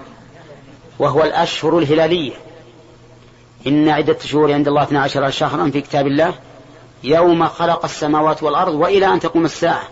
وهو 0.99 1.23
الأشهر 1.23 1.79
الهلالية. 1.79 2.46
إن 3.67 3.89
عدة 3.89 4.19
شهور 4.19 4.53
عند 4.53 4.69
الله 4.69 4.83
12 4.83 5.31
شهرا 5.31 5.71
في 5.71 5.81
كتاب 5.81 6.07
الله 6.07 6.35
يوم 7.05 7.49
خلق 7.49 7.85
السماوات 7.85 8.43
والأرض 8.43 8.75
وإلى 8.75 9.07
أن 9.07 9.21
تقوم 9.21 9.45
الساعة. 9.45 9.89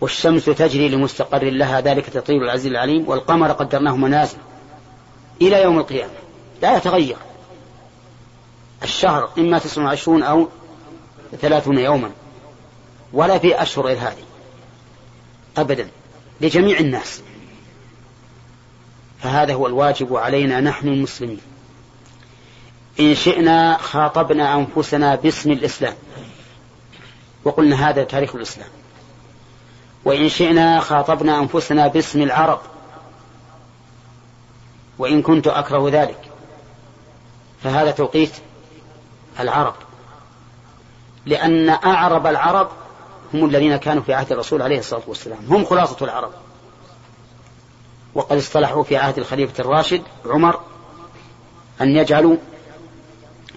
والشمس 0.00 0.44
تجري 0.44 0.88
لمستقر 0.88 1.44
لها 1.44 1.80
ذلك 1.80 2.06
تطير 2.06 2.42
العزيز 2.42 2.66
العليم 2.66 3.08
والقمر 3.08 3.52
قدرناه 3.52 3.96
منازل 3.96 4.38
إلى 5.42 5.62
يوم 5.62 5.78
القيامة. 5.78 6.12
لا 6.62 6.76
يتغير. 6.76 7.16
الشهر 8.82 9.30
إما 9.38 9.58
تسع 9.58 9.82
وعشرون 9.82 10.22
أو 10.22 10.48
ثلاثون 11.40 11.78
يوما 11.78 12.10
ولا 13.12 13.38
في 13.38 13.62
أشهر 13.62 13.86
غير 13.86 13.98
هذه. 13.98 14.24
أبدا 15.56 15.88
لجميع 16.40 16.78
الناس. 16.78 17.22
فهذا 19.22 19.54
هو 19.54 19.66
الواجب 19.66 20.16
علينا 20.16 20.60
نحن 20.60 20.88
المسلمين. 20.88 21.53
إن 23.00 23.14
شئنا 23.14 23.78
خاطبنا 23.78 24.54
أنفسنا 24.54 25.14
باسم 25.14 25.52
الإسلام. 25.52 25.94
وقلنا 27.44 27.88
هذا 27.88 28.04
تاريخ 28.04 28.34
الإسلام. 28.34 28.68
وإن 30.04 30.28
شئنا 30.28 30.80
خاطبنا 30.80 31.38
أنفسنا 31.38 31.86
باسم 31.86 32.22
العرب. 32.22 32.60
وإن 34.98 35.22
كنت 35.22 35.46
أكره 35.46 35.90
ذلك. 35.90 36.20
فهذا 37.62 37.90
توقيت 37.90 38.32
العرب. 39.40 39.74
لأن 41.26 41.68
أعرب 41.68 42.26
العرب 42.26 42.68
هم 43.34 43.44
الذين 43.44 43.76
كانوا 43.76 44.02
في 44.02 44.14
عهد 44.14 44.32
الرسول 44.32 44.62
عليه 44.62 44.78
الصلاة 44.78 45.02
والسلام. 45.06 45.38
هم 45.48 45.64
خلاصة 45.64 46.04
العرب. 46.04 46.30
وقد 48.14 48.36
اصطلحوا 48.36 48.82
في 48.82 48.96
عهد 48.96 49.18
الخليفة 49.18 49.64
الراشد 49.64 50.02
عمر 50.26 50.60
أن 51.80 51.88
يجعلوا 51.88 52.36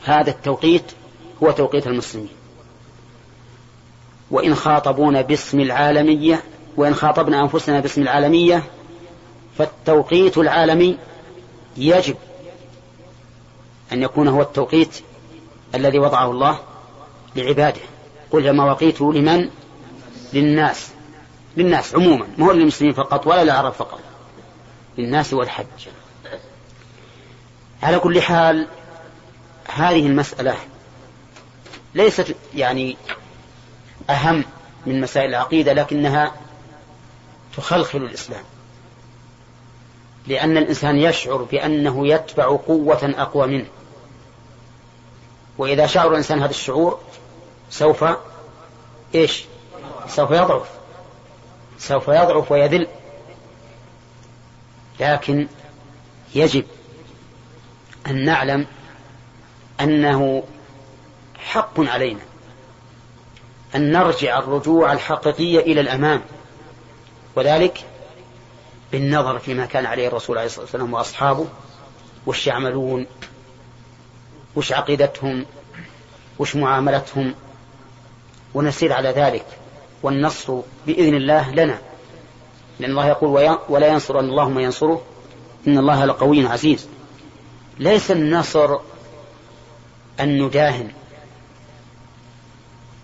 هذا 0.09 0.29
التوقيت 0.29 0.83
هو 1.43 1.51
توقيت 1.51 1.87
المسلمين. 1.87 2.29
وإن 4.31 4.55
خاطبونا 4.55 5.21
باسم 5.21 5.59
العالمية 5.59 6.43
وإن 6.77 6.95
خاطبنا 6.95 7.41
أنفسنا 7.41 7.79
باسم 7.79 8.01
العالمية 8.01 8.63
فالتوقيت 9.57 10.37
العالمي 10.37 10.97
يجب 11.77 12.15
أن 13.93 14.03
يكون 14.03 14.27
هو 14.27 14.41
التوقيت 14.41 15.01
الذي 15.75 15.99
وضعه 15.99 16.31
الله 16.31 16.59
لعباده. 17.35 17.81
قل 18.31 18.55
مواقيت 18.55 19.01
لمن؟ 19.01 19.49
للناس. 20.33 20.89
للناس 21.57 21.95
عموما 21.95 22.27
ما 22.37 22.45
هو 22.45 22.51
للمسلمين 22.51 22.93
فقط 22.93 23.27
ولا 23.27 23.43
للعرب 23.43 23.73
فقط. 23.73 23.99
للناس 24.97 25.33
والحج. 25.33 25.65
على 27.83 27.99
كل 27.99 28.21
حال 28.21 28.67
هذه 29.67 30.07
المسألة 30.07 30.55
ليست 31.95 32.35
يعني 32.55 32.97
أهم 34.09 34.43
من 34.85 35.01
مسائل 35.01 35.29
العقيدة 35.29 35.73
لكنها 35.73 36.31
تخلخل 37.57 37.97
الإسلام. 37.97 38.43
لأن 40.27 40.57
الإنسان 40.57 40.97
يشعر 40.97 41.37
بأنه 41.37 42.07
يتبع 42.07 42.45
قوة 42.45 43.13
أقوى 43.17 43.47
منه. 43.47 43.67
وإذا 45.57 45.87
شعر 45.87 46.11
الإنسان 46.11 46.41
هذا 46.41 46.49
الشعور 46.49 46.99
سوف 47.69 48.05
إيش؟ 49.15 49.45
سوف 50.07 50.31
يضعف. 50.31 50.69
سوف 51.79 52.07
يضعف 52.07 52.51
ويذل. 52.51 52.87
لكن 54.99 55.47
يجب 56.35 56.65
أن 58.07 58.25
نعلم 58.25 58.67
أنه 59.81 60.43
حق 61.37 61.79
علينا 61.79 62.19
أن 63.75 63.91
نرجع 63.91 64.39
الرجوع 64.39 64.93
الحقيقي 64.93 65.59
إلى 65.59 65.81
الأمام. 65.81 66.21
وذلك 67.35 67.85
بالنظر 68.91 69.39
فيما 69.39 69.65
كان 69.65 69.85
عليه 69.85 70.07
الرسول 70.07 70.37
عليه 70.37 70.47
الصلاة 70.47 70.63
والسلام 70.63 70.93
وأصحابه 70.93 71.45
وش 72.25 72.47
يعملون 72.47 73.05
وش 74.55 74.73
عقيدتهم 74.73 75.45
وش 76.39 76.55
معاملتهم. 76.55 77.35
ونسير 78.53 78.93
على 78.93 79.09
ذلك 79.09 79.45
والنصر 80.03 80.59
بإذن 80.87 81.15
الله 81.15 81.51
لنا. 81.51 81.79
لأن 82.79 82.91
الله 82.91 83.07
يقول 83.07 83.59
ولا 83.69 83.87
ينصر 83.87 84.19
أن 84.19 84.29
الله 84.29 84.49
من 84.49 84.61
ينصره. 84.61 85.01
إن 85.67 85.77
الله 85.77 86.05
لقوي 86.05 86.47
عزيز. 86.47 86.87
ليس 87.79 88.11
النصر 88.11 88.77
أن 90.19 90.41
نداهن 90.41 90.91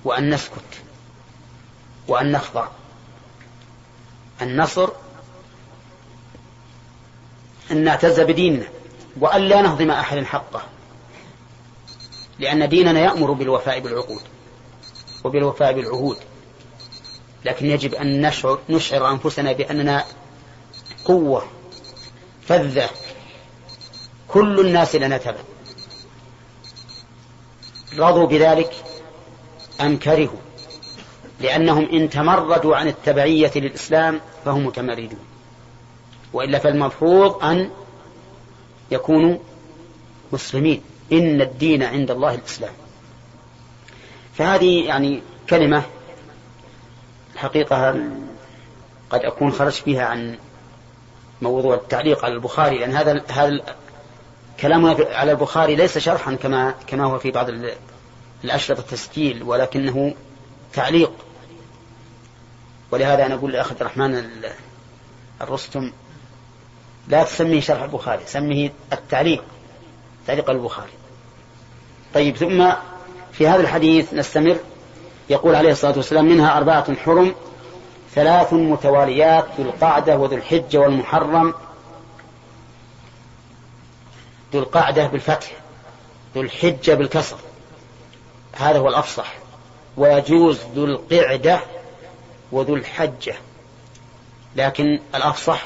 وأن 0.03 0.29
نسكت 0.29 0.81
وأن 2.07 2.31
نخضع. 2.31 2.67
النصر 4.41 4.89
أن 7.71 7.83
نعتز 7.83 8.19
بديننا 8.19 8.65
وأن 9.19 9.41
لا 9.41 9.61
نهضم 9.61 9.91
أحد 9.91 10.23
حقه 10.23 10.61
لأن 12.39 12.69
ديننا 12.69 12.99
يأمر 12.99 13.31
بالوفاء 13.31 13.79
بالعقود 13.79 14.21
وبالوفاء 15.23 15.73
بالعهود. 15.73 16.17
لكن 17.45 17.65
يجب 17.65 17.93
أن 17.93 18.21
نشعر, 18.21 18.59
نشعر 18.69 19.11
أنفسنا 19.11 19.51
بأننا 19.51 20.05
قوة 21.05 21.47
فذة. 22.47 22.89
كل 24.27 24.59
الناس 24.59 24.95
لنا 24.95 25.17
تبع. 25.17 25.39
رضوا 27.97 28.27
بذلك 28.27 28.71
أم 29.81 29.97
كرهوا؟ 29.97 30.37
لأنهم 31.39 31.89
إن 31.89 32.09
تمردوا 32.09 32.75
عن 32.75 32.87
التبعية 32.87 33.51
للإسلام 33.55 34.21
فهم 34.45 34.65
متمردون. 34.65 35.19
وإلا 36.33 36.59
فالمفروض 36.59 37.43
أن 37.43 37.69
يكونوا 38.91 39.37
مسلمين. 40.31 40.81
إن 41.11 41.41
الدين 41.41 41.83
عند 41.83 42.11
الله 42.11 42.35
الإسلام. 42.35 42.73
فهذه 44.33 44.85
يعني 44.85 45.21
كلمة 45.49 45.83
الحقيقة 47.33 47.91
قد 49.09 49.19
أكون 49.19 49.51
خرجت 49.51 49.83
فيها 49.83 50.05
عن 50.05 50.37
موضوع 51.41 51.75
التعليق 51.75 52.25
على 52.25 52.33
البخاري 52.33 52.77
لأن 52.77 52.91
هذا 52.91 53.23
هذا 53.29 53.61
كلامنا 54.59 54.95
على 55.11 55.31
البخاري 55.31 55.75
ليس 55.75 55.97
شرحا 55.97 56.35
كما 56.35 56.73
كما 56.87 57.05
هو 57.05 57.19
في 57.19 57.31
بعض 57.31 57.47
الأشرطة 58.43 58.79
التسجيل 58.79 59.43
ولكنه 59.43 60.13
تعليق. 60.73 61.11
ولهذا 62.91 63.25
أنا 63.25 63.35
أقول 63.35 63.51
لأخ 63.51 63.71
عبد 63.71 63.81
الرحمن 63.81 64.25
الرستم 65.41 65.91
لا 67.07 67.23
تسميه 67.23 67.61
شرح 67.61 67.81
البخاري 67.81 68.21
سميه 68.25 68.73
التعليق 68.93 69.43
تعليق 70.27 70.49
البخاري. 70.49 70.91
طيب 72.13 72.37
ثم 72.37 72.71
في 73.31 73.47
هذا 73.47 73.61
الحديث 73.61 74.13
نستمر. 74.13 74.57
يقول 75.29 75.55
عليه 75.55 75.71
الصلاة 75.71 75.97
والسلام 75.97 76.25
منها 76.25 76.57
أربعة 76.57 76.95
حرم 76.95 77.35
ثلاث 78.15 78.53
متواليات 78.53 79.45
ذو 79.57 79.65
القعدة 79.65 80.17
وذو 80.17 80.35
الحجة 80.35 80.77
والمحرم 80.77 81.53
ذو 84.53 84.59
القعدة 84.59 85.07
بالفتح 85.07 85.51
ذو 86.35 86.41
الحجة 86.41 86.93
بالكسر. 86.93 87.37
هذا 88.55 88.79
هو 88.79 88.89
الأفصح. 88.89 89.33
ويجوز 89.97 90.59
ذو 90.75 90.85
القعدة 90.85 91.59
وذو 92.51 92.75
الحجة. 92.75 93.35
لكن 94.55 94.99
الأفصح 95.15 95.63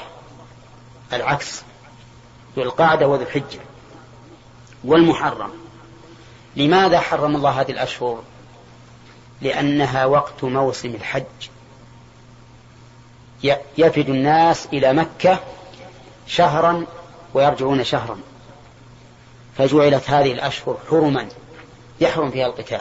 العكس. 1.12 1.62
ذو 2.56 2.62
القعدة 2.62 3.08
وذو 3.08 3.22
الحجة. 3.22 3.60
والمحرم. 4.84 5.50
لماذا 6.56 7.00
حرم 7.00 7.36
الله 7.36 7.50
هذه 7.60 7.70
الأشهر؟ 7.70 8.22
لأنها 9.42 10.04
وقت 10.04 10.44
موسم 10.44 10.88
الحج. 10.88 11.24
يفد 13.78 14.08
الناس 14.08 14.66
إلى 14.72 14.92
مكة 14.92 15.38
شهرا 16.26 16.86
ويرجعون 17.34 17.84
شهرا. 17.84 18.18
فجعلت 19.58 20.10
هذه 20.10 20.32
الأشهر 20.32 20.76
حرما 20.90 21.28
يحرم 22.00 22.30
فيها 22.30 22.46
القتال. 22.46 22.80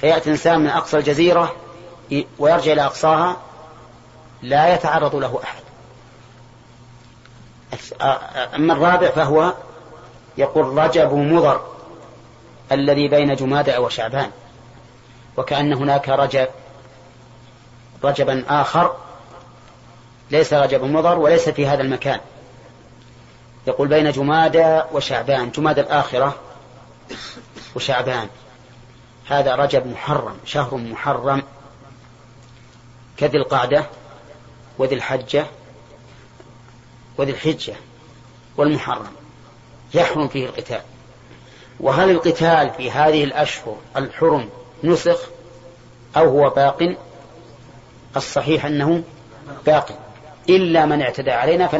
فيأتي 0.00 0.30
إنسان 0.30 0.60
من 0.60 0.68
أقصى 0.68 0.98
الجزيرة 0.98 1.54
ويرجع 2.38 2.72
إلى 2.72 2.84
أقصاها 2.84 3.36
لا 4.42 4.74
يتعرض 4.74 5.16
له 5.16 5.40
أحد. 5.42 5.62
أما 8.54 8.72
الرابع 8.72 9.10
فهو 9.10 9.54
يقول 10.38 10.78
رجب 10.78 11.14
مضر 11.14 11.60
الذي 12.72 13.08
بين 13.08 13.34
جمادى 13.34 13.76
وشعبان 13.76 14.30
وكأن 15.36 15.72
هناك 15.72 16.08
رجب 16.08 16.48
رجبا 18.04 18.44
آخر 18.48 18.96
ليس 20.30 20.52
رجب 20.52 20.84
مضر 20.84 21.18
وليس 21.18 21.48
في 21.48 21.66
هذا 21.66 21.82
المكان. 21.82 22.20
يقول 23.66 23.88
بين 23.88 24.10
جمادى 24.10 24.82
وشعبان 24.92 25.50
جمادى 25.50 25.80
الآخرة 25.80 26.34
وشعبان. 27.74 28.28
هذا 29.26 29.54
رجب 29.54 29.86
محرم 29.86 30.36
شهر 30.44 30.76
محرم 30.76 31.42
كذي 33.16 33.38
القعدة 33.38 33.86
وذي 34.78 34.94
الحجة 34.94 35.46
وذي 37.18 37.32
الحجة 37.32 37.74
والمحرم. 38.56 39.12
يحرم 39.94 40.28
فيه 40.28 40.46
القتال. 40.46 40.80
وهل 41.80 42.10
القتال 42.10 42.70
في 42.70 42.90
هذه 42.90 43.24
الأشهر 43.24 43.76
الحرم 43.96 44.48
نسخ 44.84 45.20
أو 46.16 46.28
هو 46.28 46.50
باق؟ 46.50 46.96
الصحيح 48.16 48.66
أنه 48.66 49.02
باق. 49.66 49.98
إلا 50.48 50.86
من 50.86 51.02
اعتدى 51.02 51.30
علينا. 51.30 51.70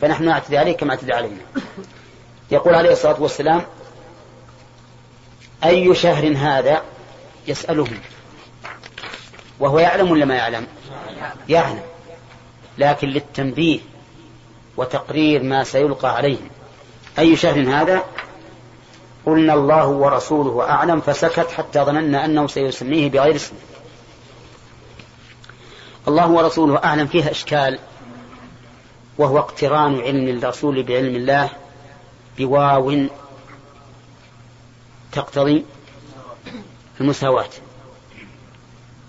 فنحن 0.00 0.24
نعتدي 0.24 0.58
عليه 0.58 0.76
كما 0.76 0.90
اعتدى 0.90 1.12
علينا. 1.12 1.40
يقول 2.50 2.74
عليه 2.74 2.92
الصلاة 2.92 3.22
والسلام 3.22 3.62
أي 5.64 5.94
شهر 5.94 6.36
هذا 6.36 6.82
يسألهم 7.46 7.98
وهو 9.60 9.78
يعلم 9.78 10.10
ولا 10.10 10.24
ما 10.24 10.34
يعلم؟ 10.34 10.66
يعلم. 11.48 11.82
لكن 12.78 13.08
للتنبيه 13.08 13.80
وتقرير 14.76 15.42
ما 15.42 15.64
سيلقى 15.64 16.16
عليهم 16.16 16.48
أي 17.18 17.36
شهر 17.36 17.60
هذا؟ 17.60 18.02
قلنا 19.26 19.54
الله 19.54 19.86
ورسوله 19.86 20.70
أعلم 20.70 21.00
فسكت 21.00 21.50
حتى 21.50 21.80
ظننا 21.80 22.24
أنه 22.24 22.46
سيسميه 22.46 23.10
بغير 23.10 23.36
اسمه 23.36 23.58
الله 26.08 26.30
ورسوله 26.30 26.84
أعلم 26.84 27.06
فيها 27.06 27.30
إشكال. 27.30 27.78
وهو 29.18 29.38
اقتران 29.38 30.00
علم 30.00 30.28
الرسول 30.28 30.82
بعلم 30.82 31.16
الله 31.16 31.50
بواو 32.38 33.06
تقتضي 35.12 35.64
المساواة. 37.00 37.50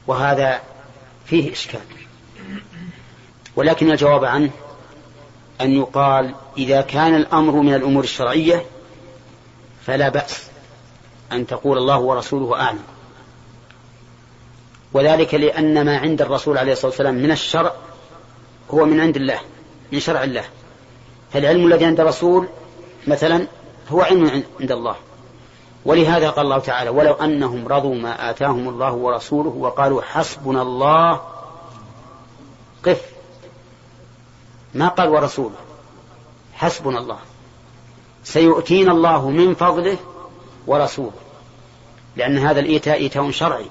وهذا 0.08 0.62
فيه 1.26 1.52
إشكال. 1.52 1.80
ولكن 3.56 3.92
الجواب 3.92 4.26
عنه 4.26 4.50
أن 5.62 5.72
يقال 5.72 6.36
إذا 6.58 6.82
كان 6.82 7.16
الأمر 7.16 7.54
من 7.54 7.74
الأمور 7.74 8.04
الشرعية 8.04 8.66
فلا 9.86 10.10
بأس 10.10 10.48
أن 11.32 11.48
تقول 11.48 11.78
الله 11.78 12.00
ورسوله 12.00 12.62
أعلم. 12.62 12.84
وذلك 14.94 15.34
لأن 15.34 15.86
ما 15.86 15.98
عند 15.98 16.22
الرسول 16.22 16.58
عليه 16.58 16.72
الصلاة 16.72 16.92
والسلام 16.92 17.16
من 17.16 17.32
الشرع 17.32 17.74
هو 18.72 18.86
من 18.86 19.00
عند 19.00 19.16
الله. 19.16 19.40
من 19.92 20.00
شرع 20.00 20.24
الله. 20.24 20.46
فالعلم 21.34 21.68
الذي 21.68 21.86
عند 21.86 22.00
الرسول 22.00 22.48
مثلا 23.08 23.48
هو 23.90 24.02
علم 24.02 24.44
عند 24.60 24.72
الله. 24.72 24.96
ولهذا 25.86 26.30
قال 26.30 26.46
الله 26.46 26.60
تعالى 26.60 26.90
ولو 26.90 27.14
أنهم 27.14 27.68
رضوا 27.68 27.96
ما 27.96 28.30
آتاهم 28.30 28.70
الله 28.70 28.94
ورسوله 28.94 29.50
وقالوا 29.50 30.02
حسبنا 30.02 30.62
الله. 30.62 31.22
قف. 32.86 33.02
ما 34.74 34.88
قال 34.88 35.10
ورسوله؟ 35.10 35.56
حسبنا 36.54 37.00
الله. 37.00 37.20
سيؤتينا 38.24 38.92
الله 38.92 39.30
من 39.30 39.56
فضله 39.56 39.98
ورسوله. 40.68 41.12
لأن 42.16 42.38
هذا 42.38 42.60
الإيتاء 42.60 42.98
إيتاء 42.98 43.32
شرعي. 43.32 43.66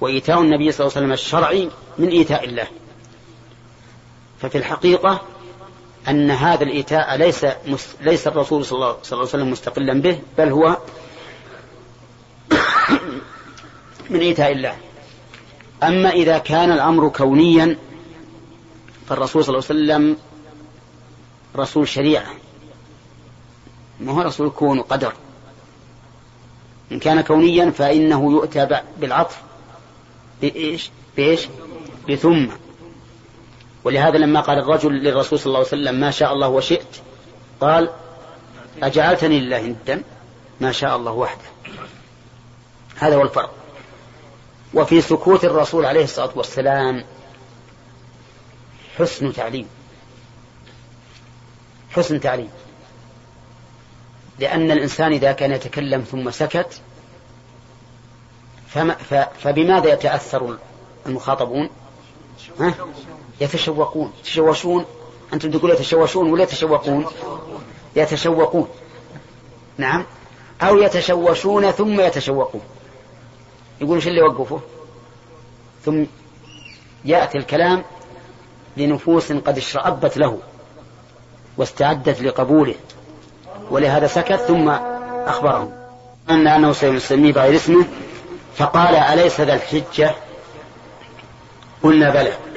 وإيتاء 0.00 0.40
النبي 0.40 0.72
صلى 0.72 0.86
الله 0.86 0.96
عليه 0.96 1.06
وسلم 1.06 1.12
الشرعي 1.12 1.70
من 1.98 2.08
إيتاء 2.08 2.44
الله. 2.44 2.66
ففي 4.40 4.58
الحقيقة 4.58 5.22
أن 6.08 6.30
هذا 6.30 6.62
الإيتاء 6.64 7.16
ليس 7.16 7.46
ليس 8.00 8.26
الرسول 8.26 8.64
صلى 8.64 8.76
الله 8.76 8.96
عليه 9.12 9.22
وسلم 9.22 9.50
مستقلا 9.50 10.00
به 10.00 10.20
بل 10.38 10.48
هو 10.48 10.76
من 14.10 14.20
إيتاء 14.20 14.52
الله. 14.52 14.76
أما 15.82 16.10
إذا 16.10 16.38
كان 16.38 16.72
الأمر 16.72 17.08
كونيا 17.08 17.76
فالرسول 19.08 19.44
صلى 19.44 19.56
الله 19.56 19.66
عليه 19.70 19.80
وسلم 19.80 20.16
رسول 21.56 21.88
شريعة. 21.88 22.26
ما 24.00 24.12
هو 24.12 24.20
رسول 24.20 24.50
كون 24.50 24.78
وقدر. 24.78 25.12
إن 26.92 26.98
كان 26.98 27.20
كونيا 27.20 27.70
فإنه 27.70 28.32
يؤتى 28.32 28.80
بالعطف. 28.98 29.42
بإيش؟ 30.42 30.90
بإيش؟ 31.16 31.48
بثم. 32.08 32.46
ولهذا 33.88 34.18
لما 34.18 34.40
قال 34.40 34.58
الرجل 34.58 34.92
للرسول 34.92 35.38
صلى 35.38 35.46
الله 35.46 35.58
عليه 35.58 35.68
وسلم 35.68 35.94
ما 36.00 36.10
شاء 36.10 36.32
الله 36.32 36.48
وشئت 36.48 36.96
قال 37.60 37.90
أجعلتني 38.82 39.40
لله 39.40 39.62
ندا 39.62 40.02
ما 40.60 40.72
شاء 40.72 40.96
الله 40.96 41.12
وحده 41.12 41.48
هذا 42.96 43.16
هو 43.16 43.22
الفرق. 43.22 43.54
وفي 44.74 45.00
سكوت 45.00 45.44
الرسول 45.44 45.84
عليه 45.84 46.04
الصلاة 46.04 46.30
والسلام 46.34 47.04
حسن 48.98 49.32
تعليم. 49.32 49.68
حسن 51.90 52.20
تعليم. 52.20 52.50
لأن 54.38 54.70
الإنسان 54.70 55.12
إذا 55.12 55.32
كان 55.32 55.52
يتكلم 55.52 56.00
ثم 56.00 56.30
سكت 56.30 56.80
فما 58.68 58.94
فبماذا 59.40 59.92
يتأثر 59.92 60.58
المخاطبون؟ 61.06 61.70
ها؟ 62.60 62.74
يتشوقون. 63.40 64.12
يتشوشون. 64.20 64.84
أنتم 65.32 65.50
تقول 65.50 65.70
يتشوشون 65.70 66.30
ولا 66.32 66.42
يتشوقون؟ 66.42 67.06
يتشوقون. 67.96 68.68
نعم. 69.78 70.04
أو 70.62 70.78
يتشوشون 70.78 71.70
ثم 71.70 72.00
يتشوقون. 72.00 72.62
يقولون 73.80 74.00
شو 74.00 74.08
اللي 74.08 74.22
وقفه 74.22 74.60
ثم 75.84 76.04
يأتي 77.04 77.38
الكلام 77.38 77.84
لنفوس 78.76 79.32
قد 79.32 79.58
اشرأبت 79.58 80.16
له 80.18 80.38
واستعدت 81.56 82.22
لقبوله. 82.22 82.74
ولهذا 83.70 84.06
سكت 84.06 84.40
ثم 84.40 84.68
أخبرهم. 85.26 85.72
أن 86.30 86.46
أنه 86.46 86.72
سيسميه 86.72 87.32
بغير 87.32 87.56
اسمه 87.56 87.84
فقال 88.56 88.94
أليس 88.94 89.40
ذا 89.40 89.54
الحجة؟ 89.54 90.14
قلنا 91.82 92.10
بلى. 92.10 92.47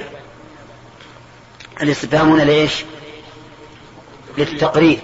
الاستفهام 1.82 2.32
هنا 2.32 2.44
ليش 2.44 2.86
للتقرير. 4.38 5.00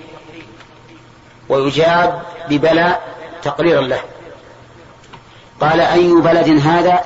ويجاب 1.49 2.21
ببلى 2.49 2.97
تقريرا 3.43 3.81
له. 3.81 4.01
قال 5.61 5.79
أي 5.79 6.13
بلد 6.13 6.49
هذا؟ 6.67 7.03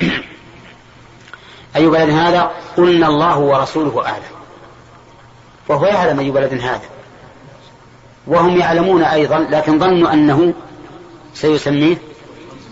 أي 1.76 1.86
بلد 1.86 2.10
هذا؟ 2.10 2.50
قلنا 2.76 3.06
الله 3.06 3.38
ورسوله 3.38 4.06
أعلم. 4.06 4.22
وهو 5.68 5.86
يعلم 5.86 6.20
أي 6.20 6.30
بلد 6.30 6.60
هذا. 6.60 6.88
وهم 8.26 8.58
يعلمون 8.58 9.02
أيضا 9.02 9.38
لكن 9.38 9.78
ظنوا 9.78 10.12
أنه 10.12 10.54
سيسميه 11.34 11.96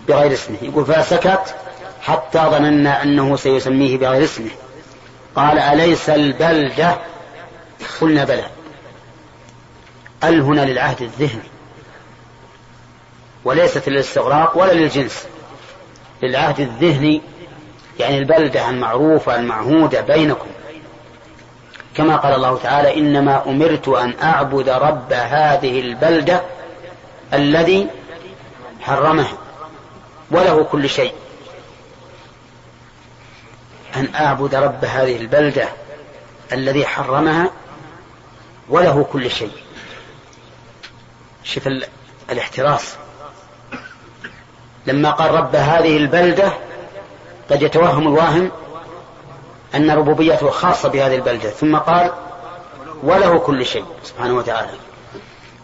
بغير 0.09 0.33
اسمه. 0.33 0.57
يقول 0.63 0.87
فسكت 0.87 1.55
حتى 2.03 2.39
ظننا 2.39 3.03
أنه 3.03 3.37
سيسميه 3.37 3.99
بغير 3.99 4.25
اسمه. 4.25 4.51
قال 5.39 5.59
أليس 5.59 6.11
البلدة؟ 6.11 6.99
قلنا 8.01 8.25
بلى. 8.25 8.45
ال 10.25 10.41
هنا 10.41 10.61
للعهد 10.61 11.03
الذهني. 11.03 11.49
وليست 13.45 13.89
للاستغراق 13.89 14.59
ولا 14.59 14.73
للجنس. 14.73 15.27
للعهد 16.23 16.61
الذهني 16.61 17.23
يعني 18.01 18.19
البلدة 18.19 18.71
المعروفة 18.71 19.37
المعهودة 19.37 20.01
بينكم. 20.01 20.47
كما 21.95 22.17
قال 22.17 22.35
الله 22.35 22.59
تعالى 22.59 22.97
إنما 22.97 23.43
أمرت 23.47 23.89
أن 23.89 24.15
أعبد 24.23 24.69
رب 24.69 25.13
هذه 25.13 25.81
البلدة 25.81 26.43
الذي 27.35 27.87
حرمها 28.81 29.33
وله 30.31 30.63
كل 30.65 30.89
شيء. 30.89 31.13
أن 33.97 34.15
أعبد 34.15 34.55
رب 34.55 34.85
هذه 34.85 35.17
البلدة 35.17 35.69
الذي 36.53 36.87
حرمها 36.87 37.51
وله 38.69 39.07
كل 39.13 39.31
شيء. 39.31 39.53
شوف 41.45 41.69
الاحتراس. 42.31 42.97
لما 44.87 45.11
قال 45.11 45.31
رب 45.31 45.57
هذه 45.57 45.97
البلدة 45.97 46.53
قد 47.51 47.63
يتوهم 47.63 48.09
الواهم 48.09 48.51
أن 49.75 49.91
ربوبيته 49.91 50.51
خاصة 50.51 50.89
بهذه 50.89 51.17
البلدة. 51.17 51.51
ثم 51.51 51.77
قال 51.77 52.13
وله 53.03 53.39
كل 53.39 53.67
شيء 53.67 53.85
سبحانه 54.05 54.35
وتعالى. 54.35 54.71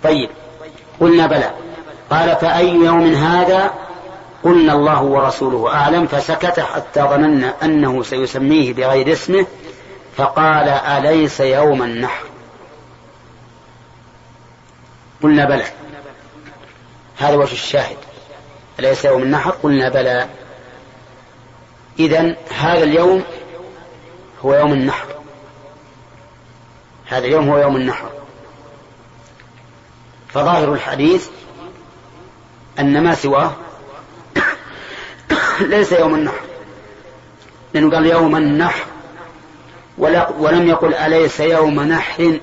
طيب 0.02 0.30
قلنا 1.00 1.26
بلى. 1.26 1.50
قال 2.10 2.36
فأي 2.36 2.68
يوم 2.68 3.14
هذا 3.14 3.83
قلنا 4.44 4.72
الله 4.72 5.02
ورسوله 5.02 5.74
أعلم 5.74 6.06
فسكت 6.06 6.60
حتى 6.60 7.00
ظننا 7.00 7.54
أنه 7.62 8.02
سيسميه 8.02 8.72
بغير 8.72 9.12
اسمه 9.12 9.46
فقال 10.16 10.68
أليس 10.68 11.40
يوم 11.40 11.82
النحر؟ 11.82 12.24
قلنا 15.22 15.44
بلى. 15.44 15.64
هذا 17.18 17.36
وجه 17.36 17.52
الشاهد. 17.52 17.96
أليس 18.78 19.04
يوم 19.04 19.22
النحر؟ 19.22 19.50
قلنا 19.50 19.88
بلى. 19.88 20.28
إذا 21.98 22.36
هذا 22.58 22.82
اليوم 22.82 23.22
هو 24.44 24.54
يوم 24.54 24.72
النحر. 24.72 25.06
هذا 27.06 27.26
اليوم 27.26 27.48
هو 27.48 27.58
يوم 27.58 27.76
النحر. 27.76 28.10
فظاهر 30.28 30.72
الحديث 30.72 31.28
أن 32.78 33.04
ما 33.04 33.14
سواه 33.14 33.52
ليس 35.60 35.92
يوم 35.92 36.14
النحر. 36.14 36.40
لأنه 37.74 37.90
قال 37.90 38.06
يوم 38.06 38.36
النحر. 38.36 38.84
ولا 39.98 40.28
ولم 40.38 40.68
يقل 40.68 40.94
أليس 40.94 41.40
يوم 41.40 41.80
نحر؟ 41.80 42.40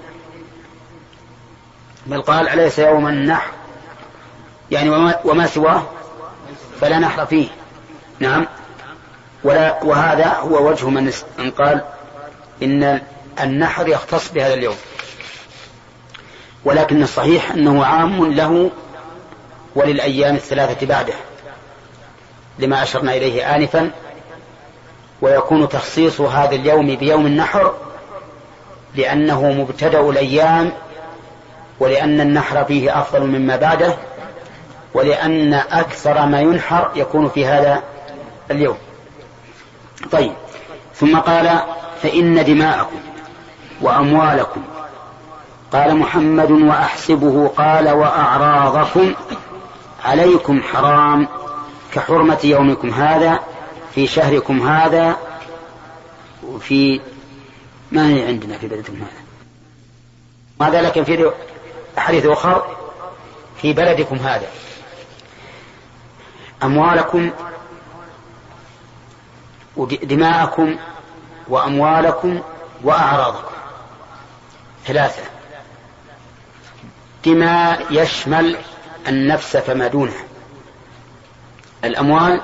بل 2.06 2.22
قال 2.22 2.50
أليس 2.50 2.80
يوم 2.80 3.08
النحر؟ 3.08 3.52
يعني 4.72 4.90
وما, 4.90 5.20
وما 5.26 5.48
سواه؟ 5.48 5.84
فلا 6.82 7.00
نحر 7.00 7.26
فيه. 7.26 7.48
نعم. 8.20 8.48
ولا 9.44 9.84
وهذا 9.84 10.28
هو 10.28 10.70
وجه 10.70 10.90
من 10.90 11.12
قال 11.58 11.82
إن 12.64 13.02
النحر 13.42 13.88
يختص 13.88 14.32
بهذا 14.32 14.54
اليوم. 14.54 14.76
ولكن 16.66 17.04
الصحيح 17.04 17.52
أنه 17.52 17.86
عام 17.86 18.34
له 18.34 18.72
وللأيام 19.76 20.36
الثلاثة 20.36 20.88
بعده. 20.88 21.14
لما 22.62 22.84
أشرنا 22.84 23.16
إليه 23.16 23.56
آنفا 23.56 23.92
ويكون 25.22 25.70
تخصيص 25.70 26.22
هذا 26.22 26.56
اليوم 26.56 26.96
بيوم 26.96 27.26
النحر 27.26 27.74
لأنه 28.96 29.52
مبتدأ 29.52 30.10
الأيام 30.10 30.72
ولأن 31.80 32.22
النحر 32.22 32.64
فيه 32.64 33.00
أفضل 33.00 33.22
مما 33.22 33.56
بعده 33.56 33.94
ولأن 34.94 35.54
أكثر 35.54 36.26
ما 36.26 36.42
ينحر 36.42 36.92
يكون 36.96 37.30
في 37.30 37.46
هذا 37.46 37.84
اليوم. 38.52 38.78
طيب 40.12 40.34
ثم 40.96 41.18
قال 41.18 41.60
فإن 42.02 42.46
دماءكم 42.46 43.00
وأموالكم 43.82 44.62
قال 45.74 45.96
محمد 45.96 46.52
وأحسبه 46.52 47.48
قال 47.48 47.90
وأعراضكم 47.90 49.14
عليكم 50.06 50.62
حرام. 50.62 51.28
كحرمة 51.94 52.40
يومكم 52.44 52.90
هذا 52.90 53.40
في 53.96 54.08
شهركم 54.08 54.68
هذا 54.70 55.18
وفي 56.44 57.02
ما 57.92 58.10
هي 58.10 58.28
عندنا 58.28 58.58
في 58.58 58.68
بلدكم 58.68 58.96
هذا؟ 58.96 59.22
ماذا 60.60 60.82
لكن 60.82 61.04
في 61.04 61.32
أحاديث 61.98 62.26
أخر 62.26 62.78
في 63.62 63.74
بلدكم 63.74 64.16
هذا. 64.16 64.48
أموالكم 66.64 67.32
ودماءكم 69.78 70.76
وأموالكم 71.48 72.42
وأعراضكم. 72.84 73.54
ثلاثة. 74.86 75.24
دماء 77.26 77.86
يشمل 77.92 78.58
النفس 79.08 79.58
فما 79.58 79.88
دونها. 79.88 80.31
الأموال 81.86 82.42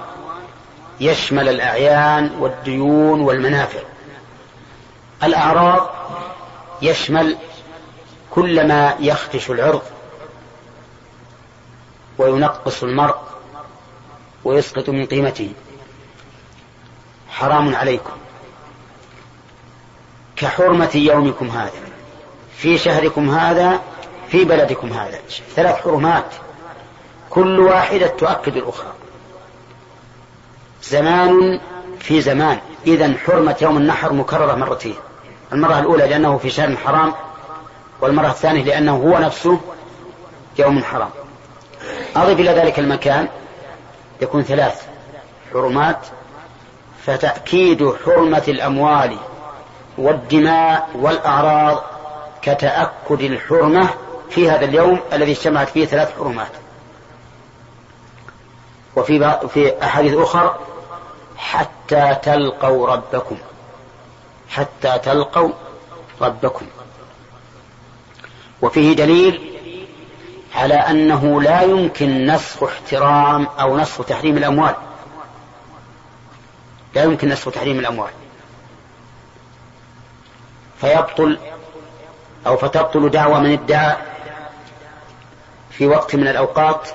يشمل 0.99 1.49
الأعيان 1.49 2.31
والديون 2.39 3.21
والمنافع. 3.21 3.79
الأعراض 5.23 5.89
يشمل 6.81 7.37
كل 8.31 8.67
ما 8.67 8.95
يخدش 8.99 9.51
العرض 9.51 9.81
وينقص 12.17 12.83
المرء 12.83 13.17
ويسقط 14.43 14.89
من 14.89 15.05
قيمته. 15.05 15.51
حرام 17.29 17.75
عليكم. 17.75 18.13
كحرمة 20.35 20.91
يومكم 20.95 21.47
هذا 21.49 21.71
في 22.57 22.77
شهركم 22.77 23.29
هذا 23.29 23.81
في 24.29 24.45
بلدكم 24.45 24.93
هذا. 24.93 25.19
ثلاث 25.55 25.75
حرمات. 25.75 26.25
كل 27.29 27.59
واحدة 27.59 28.07
تؤكد 28.07 28.57
الأخرى. 28.57 28.96
زمان 30.83 31.59
في 31.99 32.21
زمان. 32.21 32.57
إذا 32.87 33.13
حرمة 33.25 33.55
يوم 33.61 33.77
النحر 33.77 34.13
مكررة 34.13 34.55
مرتين. 34.55 34.95
المرة 35.53 35.79
الأولى 35.79 36.07
لأنه 36.07 36.37
في 36.37 36.49
شهر 36.49 36.75
حرام 36.77 37.13
والمرة 38.01 38.27
الثانية 38.27 38.63
لأنه 38.63 38.95
هو 38.95 39.17
نفسه 39.17 39.59
يوم 40.59 40.83
حرام. 40.83 41.09
أضف 42.15 42.39
إلى 42.39 42.51
ذلك 42.51 42.79
المكان 42.79 43.27
يكون 44.21 44.43
ثلاث 44.43 44.81
حرمات 45.53 45.99
فتأكيد 47.05 47.93
حرمة 48.05 48.43
الأموال 48.47 49.17
والدماء 49.97 50.89
والأعراض 50.95 51.83
كتأكد 52.41 53.21
الحرمة 53.21 53.89
في 54.29 54.49
هذا 54.49 54.65
اليوم 54.65 54.99
الذي 55.13 55.31
اجتمعت 55.31 55.69
فيه 55.69 55.85
ثلاث 55.85 56.17
حرمات. 56.17 56.51
وفي 58.97 59.39
في 59.53 59.83
أحاديث 59.83 60.13
أخرى 60.13 60.59
حتى 61.37 62.15
تلقوا 62.23 62.87
ربكم. 62.87 63.37
حتى 64.49 64.99
تلقوا 64.99 65.51
ربكم. 66.21 66.65
وفيه 68.61 68.95
دليل 68.95 69.53
على 70.55 70.73
أنه 70.73 71.41
لا 71.41 71.61
يمكن 71.61 72.25
نسخ 72.25 72.63
احترام 72.63 73.47
أو 73.59 73.77
نسخ 73.77 74.05
تحريم 74.05 74.37
الأموال. 74.37 74.75
لا 76.95 77.03
يمكن 77.03 77.29
نسخ 77.29 77.51
تحريم 77.51 77.79
الأموال. 77.79 78.11
فيبطل 80.81 81.39
أو 82.47 82.57
فتبطل 82.57 83.09
دعوى 83.09 83.39
من 83.39 83.51
ادعى 83.51 83.97
في 85.71 85.87
وقت 85.87 86.15
من 86.15 86.27
الأوقات 86.27 86.89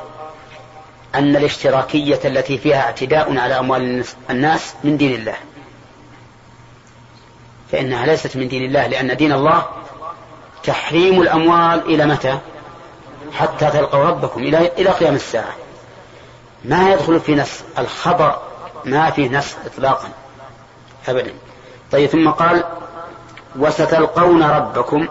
أن 1.15 1.37
الاشتراكية 1.37 2.21
التي 2.25 2.59
فيها 2.59 2.81
اعتداء 2.81 3.39
على 3.39 3.59
أموال 3.59 4.05
الناس 4.31 4.75
من 4.85 4.97
دين 4.97 5.15
الله. 5.15 5.37
فإنها 7.73 8.07
ليست 8.07 8.37
من 8.37 8.49
دين 8.49 8.65
الله 8.65 8.87
لأن 8.87 9.17
دين 9.17 9.33
الله 9.33 9.67
تحريم 10.65 11.23
الأموال 11.23 11.81
إلى 11.95 12.07
متى؟ 12.07 12.39
حتى 13.33 13.71
تلقوا 13.71 14.05
ربكم 14.05 14.43
إلى 14.43 14.59
إلى 14.59 14.91
قيام 14.91 15.15
الساعة. 15.15 15.55
ما 16.65 16.93
يدخل 16.93 17.21
في 17.21 17.35
نص 17.35 17.63
الخبر 17.79 18.43
ما 18.85 19.11
فيه 19.11 19.39
نص 19.39 19.55
إطلاقا. 19.67 20.09
أبدا. 21.09 21.35
طيب 21.93 22.11
ثم 22.11 22.31
قال 22.31 22.65
وستلقون 23.57 24.43
ربكم 24.43 25.09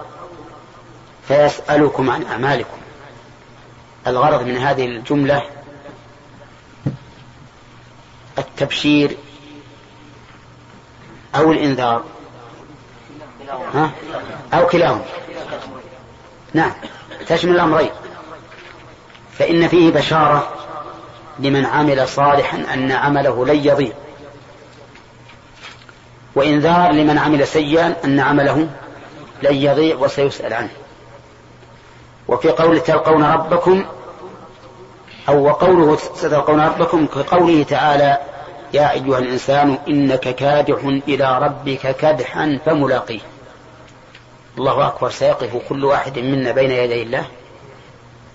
فيسألكم 1.28 2.10
عن 2.10 2.24
أعمالكم. 2.24 2.78
الغرض 4.08 4.42
من 4.44 4.58
هذه 4.58 4.86
الجملة 4.86 5.44
التبشير 8.38 9.18
أو 11.36 11.52
الإنذار. 11.52 12.04
ها؟ 13.74 13.92
أو 14.54 14.68
كلاهما 14.68 15.06
نعم. 16.54 16.72
تشمل 17.28 17.56
الأمرين. 17.56 17.90
فإن 19.38 19.68
فيه 19.68 19.92
بشارة 19.92 20.54
لمن 21.40 21.66
عمل 21.66 22.08
صالحا 22.08 22.58
أن 22.74 22.92
عمله 22.92 23.46
لن 23.46 23.56
يضيع. 23.56 23.94
وإنذار 26.36 26.92
لمن 26.92 27.18
عمل 27.18 27.48
سيئا 27.48 27.96
أن 28.06 28.20
عمله 28.20 28.70
لن 29.44 29.56
يضيع 29.56 29.96
وسيسأل 29.96 30.54
عنه. 30.54 30.72
وفي 32.28 32.50
قول 32.50 32.80
تلقون 32.80 33.24
ربكم 33.24 33.86
أو 35.32 35.44
وقوله 35.46 35.98
ستلقون 35.98 36.60
ربكم 36.60 37.08
كقوله 37.08 37.64
تعالى 37.64 38.18
يا 38.74 38.92
أيها 38.92 39.18
الإنسان 39.18 39.78
إنك 39.88 40.36
كادح 40.36 41.00
إلى 41.08 41.40
ربك 41.40 41.96
كدحا 41.96 42.60
فملاقيه. 42.66 43.20
الله 44.58 44.88
أكبر 44.88 45.10
سيقف 45.10 45.70
كل 45.70 45.86
واحد 45.86 46.20
منا 46.20 46.52
بين 46.52 46.72
يدي 46.72 47.04
الله 47.04 47.26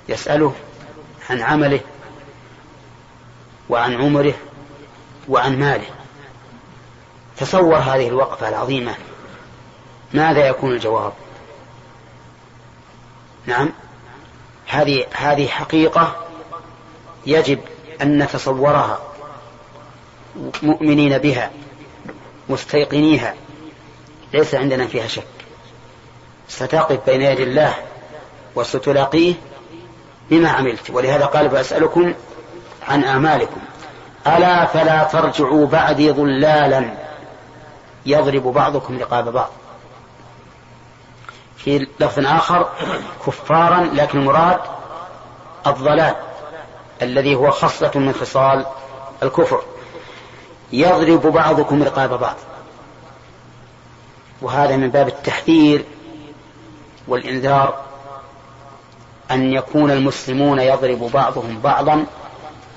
يسأله 0.09 0.53
عن 1.31 1.43
عمله 1.43 1.81
وعن 3.69 3.95
عمره 3.95 4.35
وعن 5.29 5.59
ماله. 5.59 5.87
تصور 7.37 7.77
هذه 7.77 8.09
الوقفة 8.09 8.49
العظيمة 8.49 8.95
ماذا 10.15 10.47
يكون 10.47 10.73
الجواب؟ 10.73 11.13
نعم 13.47 13.73
هذه 14.67 15.07
هذه 15.15 15.47
حقيقة 15.47 16.26
يجب 17.27 17.59
أن 18.03 18.23
نتصورها 18.23 18.99
مؤمنين 20.63 21.19
بها 21.19 21.51
مستيقنيها 22.49 23.35
ليس 24.33 24.55
عندنا 24.55 24.87
فيها 24.87 25.07
شك. 25.07 25.27
ستقف 26.49 27.07
بين 27.07 27.23
يدي 27.23 27.43
الله 27.43 27.75
وستلاقيه 28.55 29.35
بما 30.31 30.49
عملت. 30.51 30.91
ولهذا 30.91 31.25
قال 31.25 31.51
فأسألكم 31.51 32.15
عن 32.89 33.05
أعمالكم. 33.05 33.61
ألا 34.27 34.67
فلا 34.67 35.05
ترجعوا 35.05 35.67
بعدي 35.67 36.11
ضلالا 36.11 36.91
يضرب 38.07 38.43
بعضكم 38.43 38.99
رقاب 38.99 39.33
بعض. 39.33 39.51
في 41.57 41.87
لفظ 42.01 42.27
آخر 42.27 42.69
كفارا 43.27 43.81
لكن 43.81 44.19
المراد 44.19 44.61
الضلال. 45.67 46.15
الذي 47.03 47.35
هو 47.35 47.51
خصلة 47.51 47.91
من 47.95 48.13
خصال 48.13 48.67
الكفر. 49.23 49.63
يضرب 50.73 51.27
بعضكم 51.27 51.83
رقاب 51.83 52.21
بعض. 52.21 52.37
وهذا 54.43 54.77
من 54.77 54.91
باب 54.91 55.09
التحذير 55.09 55.85
والإنذار 57.09 57.87
أن 59.31 59.53
يكون 59.53 59.91
المسلمون 59.91 60.61
يضرب 60.61 61.11
بعضهم 61.15 61.61
بعضا 61.65 62.07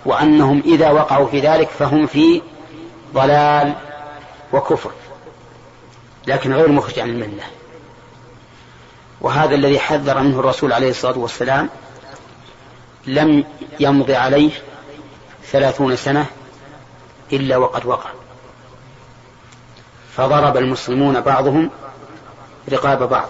وأنهم 0.06 0.64
إذا 0.66 0.92
وقعوا 0.92 1.28
في 1.28 1.40
ذلك 1.40 1.70
فهم 1.70 2.08
في 2.08 2.42
ضلال 3.14 3.74
وكفر 4.54 4.92
لكن 6.28 6.54
غير 6.54 6.72
مخرج 6.72 7.00
عن 7.00 7.10
الملة. 7.10 7.44
وهذا 9.22 9.56
الذي 9.56 9.80
حذر 9.80 10.20
منه 10.20 10.40
الرسول 10.40 10.74
عليه 10.74 10.90
الصلاة 10.90 11.18
والسلام 11.18 11.70
لم 13.08 13.44
يمض 13.80 14.12
عليه 14.12 14.52
ثلاثون 15.52 15.96
سنة 15.96 16.26
إلا 17.34 17.58
وقد 17.58 17.86
وقع. 17.86 18.10
فضرب 20.16 20.58
المسلمون 20.58 21.22
بعضهم 21.22 21.70
رقاب 22.72 23.10
بعض. 23.10 23.28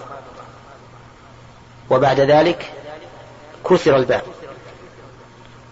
وبعد 1.90 2.20
ذلك 2.20 2.74
كسر 3.70 3.96
الباب. 3.96 4.24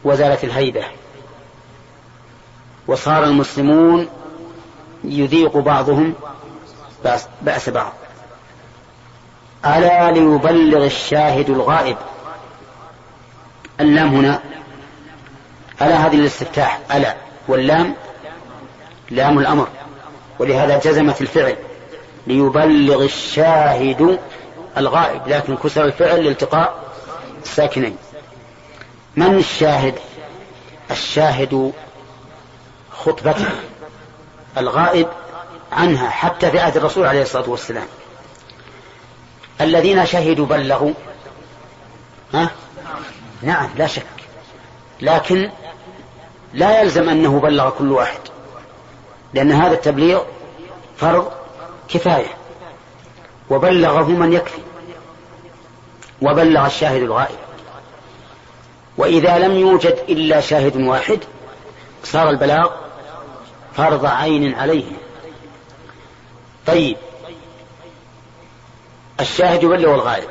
وزالت 0.03 0.43
الهيبة. 0.43 0.85
وصار 2.87 3.23
المسلمون 3.23 4.07
يذيق 5.03 5.57
بعضهم 5.57 6.13
بأس 7.41 7.69
بعض. 7.69 7.93
ألا 9.65 10.11
ليبلغ 10.11 10.85
الشاهد 10.85 11.49
الغائب؟ 11.49 11.97
اللام 13.81 14.15
هنا. 14.15 14.39
ألا 15.81 15.95
هذه 15.95 16.15
الاستفتاح 16.15 16.79
ألا. 16.95 17.15
واللام؟ 17.47 17.95
لام 19.09 19.39
الأمر. 19.39 19.67
ولهذا 20.39 20.79
جزمت 20.79 21.21
الفعل. 21.21 21.55
ليبلغ 22.27 23.03
الشاهد 23.03 24.19
الغائب. 24.77 25.27
لكن 25.27 25.55
كسر 25.55 25.85
الفعل 25.85 26.25
لالتقاء 26.25 26.83
الساكنين. 27.43 27.97
من 29.15 29.35
الشاهد؟ 29.35 29.95
الشاهد 30.91 31.73
خطبته. 32.91 33.47
الغائب 34.57 35.07
عنها 35.71 36.09
حتى 36.09 36.51
في 36.51 36.59
عهد 36.59 36.77
الرسول 36.77 37.05
عليه 37.05 37.21
الصلاة 37.21 37.49
والسلام. 37.49 37.87
الذين 39.61 40.05
شهدوا 40.05 40.45
بلغوا. 40.45 40.93
ها؟ 42.33 42.49
نعم 43.41 43.69
لا 43.77 43.87
شك. 43.87 44.05
لكن 45.01 45.49
لا 46.53 46.81
يلزم 46.81 47.09
أنه 47.09 47.39
بلغ 47.39 47.69
كل 47.69 47.91
واحد 47.91 48.19
لأن 49.33 49.51
هذا 49.51 49.73
التبليغ 49.73 50.21
فرض 50.97 51.31
كفاية. 51.89 52.37
وبلغه 53.49 54.09
من 54.09 54.33
يكفي 54.33 54.61
وبلغ 56.21 56.65
الشاهد 56.65 57.01
الغائب. 57.01 57.37
وإذا 58.97 59.37
لم 59.37 59.51
يوجد 59.51 59.97
إلا 60.09 60.41
شاهد 60.41 60.77
واحد 60.77 61.19
صار 62.03 62.29
البلاغ 62.29 62.71
فرض 63.73 64.05
عين 64.05 64.55
عليه. 64.55 64.91
طيب 66.67 66.97
الشاهد 69.19 69.63
يبلغ 69.63 69.95
الغائب. 69.95 70.29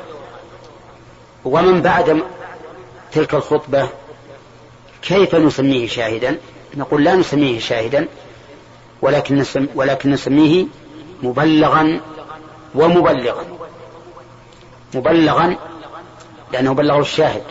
ومن 1.45 1.81
بعد 1.81 2.23
تلك 3.17 3.33
الخطبة 3.33 3.89
كيف 5.01 5.35
نسميه 5.35 5.87
شاهدا؟ 5.87 6.37
نقول 6.75 7.03
لا 7.03 7.15
نسميه 7.15 7.59
شاهدا 7.59 8.07
ولكن 9.01 9.35
نسم 9.35 9.67
ولكن 9.75 10.11
نسميه 10.11 10.65
مبلغا 11.23 12.01
ومبلغا. 12.75 13.43
مبلغا 14.95 15.55
لأنه 16.53 16.73
بلغه 16.73 16.99
الشاهد 16.99 17.43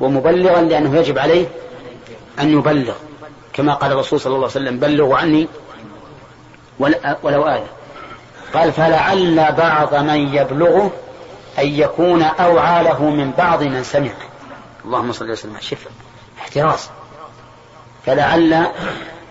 ومبلغا 0.00 0.60
لأنه 0.62 0.98
يجب 0.98 1.18
عليه 1.18 1.46
أن 2.40 2.58
يبلغ. 2.58 2.94
كما 3.52 3.74
قال 3.74 3.92
الرسول 3.92 4.20
صلى 4.20 4.34
الله 4.34 4.48
عليه 4.48 4.56
وسلم 4.60 4.78
بلغوا 4.78 5.16
عني 5.16 5.48
ولو 7.22 7.48
آية 7.48 7.66
قال 8.54 8.72
فلعل 8.72 9.52
بعض 9.52 9.94
من 9.94 10.34
يبلغه 10.34 10.90
أن 11.58 11.66
يكون 11.68 12.22
أوعى 12.22 12.84
له 12.84 13.10
من 13.10 13.30
بعض 13.30 13.62
من 13.62 13.82
سمع 13.82 14.12
اللهم 14.86 15.12
صل 15.12 15.30
وسلم 15.30 15.56
شفا 15.60 15.90
احتراز 16.38 16.90
فلعل 18.06 18.66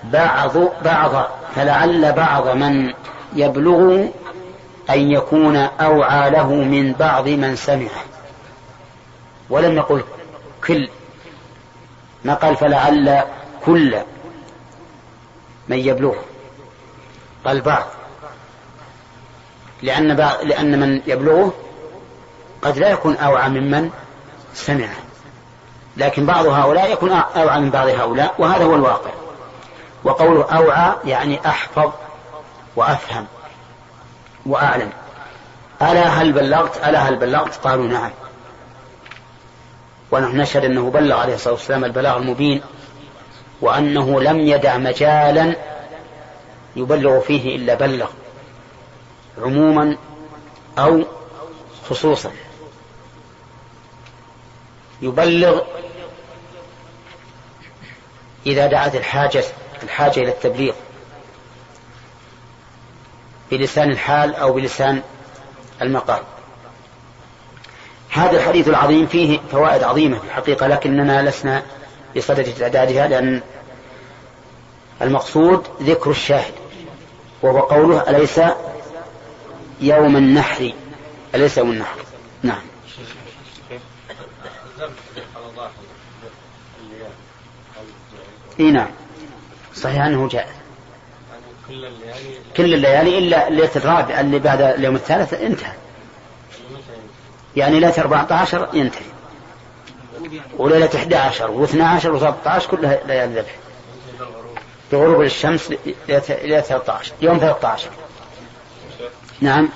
بعض 0.03 0.57
بعض 0.85 1.27
فلعل 1.55 2.11
بعض 2.11 2.47
من 2.47 2.93
يبلغ 3.35 4.07
أن 4.89 5.11
يكون 5.11 5.55
أوعى 5.55 6.29
له 6.29 6.53
من 6.53 6.93
بعض 6.93 7.27
من 7.27 7.55
سمعه. 7.55 8.03
ولم 9.49 9.77
يقل 9.77 10.03
كل. 10.67 10.89
ما 12.25 12.33
قال 12.33 12.55
فلعل 12.55 13.23
كل 13.65 13.97
من 15.67 15.77
يبلغ 15.77 16.15
قال 17.45 17.61
بعض. 17.61 17.85
لأن 19.81 20.15
بعض 20.15 20.41
لأن 20.41 20.79
من 20.79 21.01
يبلغه 21.07 21.53
قد 22.61 22.77
لا 22.77 22.89
يكون 22.89 23.15
أوعى 23.17 23.49
ممن 23.49 23.89
سمعه. 24.53 25.04
لكن 25.97 26.25
بعض 26.25 26.45
هؤلاء 26.45 26.91
يكون 26.91 27.11
أوعى 27.11 27.59
من 27.59 27.69
بعض 27.69 27.87
هؤلاء 27.87 28.35
وهذا 28.37 28.65
هو 28.65 28.75
الواقع. 28.75 29.11
وقوله 30.03 30.43
أوعى 30.43 30.95
يعني 31.05 31.39
أحفظ 31.45 31.91
وأفهم 32.75 33.25
وأعلم. 34.45 34.89
ألا 35.81 36.07
هل 36.07 36.31
بلغت؟ 36.31 36.77
ألا 36.77 36.99
هل 36.99 37.15
بلغت؟ 37.15 37.55
قالوا 37.55 37.87
نعم. 37.87 38.11
ونحن 40.11 40.37
نشهد 40.37 40.65
أنه 40.65 40.89
بلغ 40.89 41.19
عليه 41.19 41.35
الصلاة 41.35 41.53
والسلام 41.53 41.85
البلاغ 41.85 42.17
المبين 42.17 42.61
وأنه 43.61 44.21
لم 44.21 44.39
يدع 44.39 44.77
مجالا 44.77 45.55
يبلغ 46.75 47.19
فيه 47.19 47.55
إلا 47.55 47.75
بلغ 47.75 48.07
عموما 49.41 49.97
أو 50.79 51.03
خصوصا. 51.89 52.31
يبلغ 55.01 55.61
إذا 58.45 58.67
دعت 58.67 58.95
الحاجة 58.95 59.43
الحاجة 59.83 60.19
إلى 60.19 60.29
التبليغ 60.29 60.73
بلسان 63.51 63.91
الحال 63.91 64.35
أو 64.35 64.53
بلسان 64.53 65.01
المقال. 65.81 66.23
هذا 68.09 68.37
الحديث 68.37 68.67
العظيم 68.67 69.07
فيه 69.07 69.39
فوائد 69.51 69.83
عظيمة 69.83 70.19
في 70.19 70.25
الحقيقة 70.25 70.67
لكننا 70.67 71.29
لسنا 71.29 71.63
بصدد 72.17 72.53
تعدادها 72.53 73.07
لأن 73.07 73.41
المقصود 75.01 75.67
ذكر 75.81 76.11
الشاهد 76.11 76.53
وهو 77.41 77.59
قوله 77.59 78.09
أليس 78.09 78.41
يوم 79.81 80.15
النحر؟ 80.15 80.73
أليس 81.35 81.57
يوم 81.57 81.71
النحر؟ 81.71 81.99
نعم. 82.43 82.61
إي 88.59 88.71
نعم. 88.71 88.89
صحيح 89.75 90.01
أنه 90.01 90.27
جائز. 90.27 90.55
كل 92.57 92.73
الليالي 92.73 93.17
إلا 93.17 93.47
الليلة 93.47 93.71
الرابعه 93.75 94.19
اللي 94.19 94.39
بعد 94.39 94.61
اليوم 94.61 94.95
الثالث 94.95 95.33
انتهى. 95.33 95.73
يعني 97.55 97.79
ليلة 97.79 97.93
14 97.97 98.69
ينتهي. 98.73 99.05
وليلة 100.57 100.89
11 100.95 101.67
و12 101.67 102.03
و13 102.03 102.67
كلها 102.67 102.99
ليالي 103.07 103.39
ذبح. 103.39 103.55
بغروب 104.91 105.21
الشمس 105.21 105.73
ليله 106.07 106.61
13 106.61 107.13
يوم 107.21 107.37
13 107.37 107.89
نعم. 109.41 109.69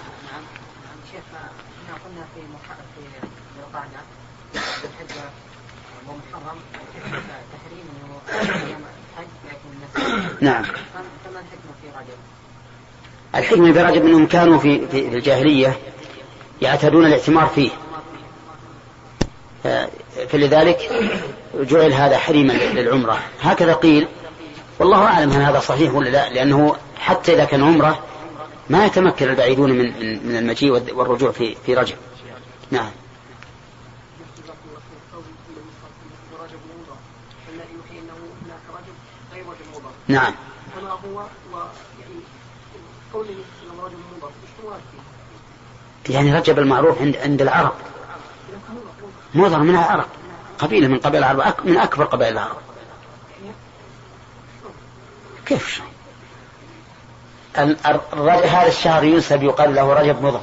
نعم. 10.42 10.64
الحكمة 13.36 13.74
في 13.74 13.82
رجب 13.82 14.06
أنهم 14.06 14.28
كانوا 14.28 14.60
في, 14.60 14.88
في 14.88 15.08
الجاهلية 15.08 15.78
يعتادون 16.62 17.06
الاعتمار 17.06 17.48
فيه. 17.48 17.70
فلذلك 20.30 20.92
جعل 21.54 21.94
هذا 21.94 22.18
حريما 22.18 22.54
للعمرة. 22.54 23.20
هكذا 23.42 23.74
قيل. 23.74 24.08
والله 24.80 25.04
أعلم 25.04 25.32
هل 25.32 25.42
هذا 25.42 25.60
صحيح 25.60 25.94
ولا 25.94 26.10
لا 26.10 26.30
لأنه 26.30 26.76
حتى 27.00 27.34
إذا 27.34 27.46
كان 27.46 27.64
عمرة 27.64 28.00
ما 28.70 28.86
يتمكن 28.86 29.30
البعيدون 29.30 29.72
من 29.72 29.86
من 30.28 30.36
المجيء 30.36 30.72
والرجوع 30.72 31.32
في 31.32 31.56
في 31.66 31.74
رجب. 31.74 31.96
نعم. 32.72 32.92
نعم. 40.08 40.34
كما 40.76 40.90
هو 40.92 41.26
ويعني 41.54 42.22
قوله 43.14 43.36
رجب 43.84 43.98
مضر 44.18 44.80
يعني 46.10 46.36
رجب 46.36 46.60
المعروف 46.60 47.02
عند 47.02 47.18
عند 47.18 47.42
العرب. 47.42 47.74
مضر 49.34 49.60
من 49.60 49.76
العرب. 49.76 50.06
قبيلة 50.60 50.88
من 50.88 51.00
قبائل 51.00 51.24
العرب 51.24 51.66
من 51.66 51.78
أكبر 51.78 52.06
قبائل 52.06 52.34
العرب. 52.34 52.58
كيف 55.46 55.82
هذا 57.56 58.68
الشهر 58.68 59.04
ينسب 59.04 59.44
يقال 59.44 59.76
له 59.76 59.94
رجب 59.94 60.22
مضر 60.22 60.42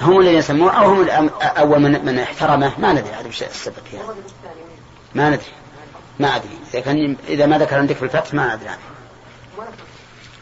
هم 0.00 0.20
الذين 0.20 0.34
يسموه 0.34 0.72
أو 0.72 0.92
هم 0.92 1.30
أول 1.42 1.80
من, 1.80 2.04
من 2.04 2.18
احترمه؟ 2.18 2.72
ما 2.78 2.92
ندري 2.92 3.10
هذا 3.10 3.28
السبب 3.28 3.74
فيها 3.90 4.02
ما 5.14 5.30
ندري. 5.30 5.44
ما 6.20 6.36
أدري. 6.36 6.58
إذا 6.74 6.80
كان 6.80 7.16
إذا 7.28 7.46
ما 7.46 7.58
ذكر 7.58 7.76
عندك 7.76 7.96
في 7.96 8.04
الفتح 8.04 8.34
ما 8.34 8.54
أدري 8.54 8.68
عنه. 8.68 8.80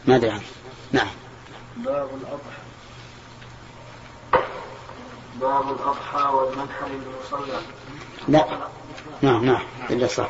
ما 0.05 0.15
أدري 0.15 0.29
عنه. 0.29 0.43
نعم. 0.91 1.07
باب 1.77 2.09
الأضحى. 2.21 2.65
باب 5.35 5.71
الأضحى 5.71 6.33
والمنحر 6.33 6.85
المصلى 6.87 7.59
لا. 8.27 8.45
نعم 9.21 9.45
نعم. 9.45 9.63
إلا 9.89 10.07
صح. 10.07 10.29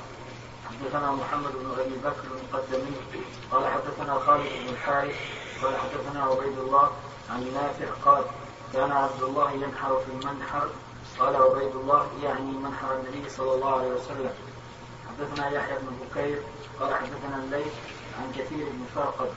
حدثنا 0.70 1.12
محمد 1.12 1.52
بن 1.52 1.72
أبي 1.80 1.96
بكر 1.96 2.24
المقدمي 2.24 2.96
قال 3.52 3.64
حدثنا 3.68 4.20
خالد 4.20 4.44
بن 4.44 4.70
الحارث. 4.74 5.16
قال 5.64 5.74
حدثنا 5.78 6.24
عبيد 6.24 6.58
الله 6.58 6.92
عن 7.30 7.54
نافع. 7.54 7.86
قال 8.06 8.24
كان 8.74 8.92
عبد 8.92 9.24
الله 9.24 9.52
ينحر 9.52 10.00
في 10.00 10.12
المنحر. 10.12 10.70
قال 11.20 11.36
عبيد 11.36 11.76
الله 11.76 12.08
يعني 12.24 12.52
منحر 12.52 12.96
النبي 12.96 13.30
صلى 13.30 13.56
الله 13.56 13.76
عليه 13.76 13.88
وسلم. 13.88 14.30
حدثنا 15.20 15.50
يحيى 15.50 15.78
بن 15.78 15.98
بكير 16.02 16.40
قال 16.80 16.94
حدثنا 16.94 17.44
الليث 17.44 17.74
عن 18.20 18.32
كثير 18.32 18.66
بن 18.70 18.86
فرقد 18.96 19.30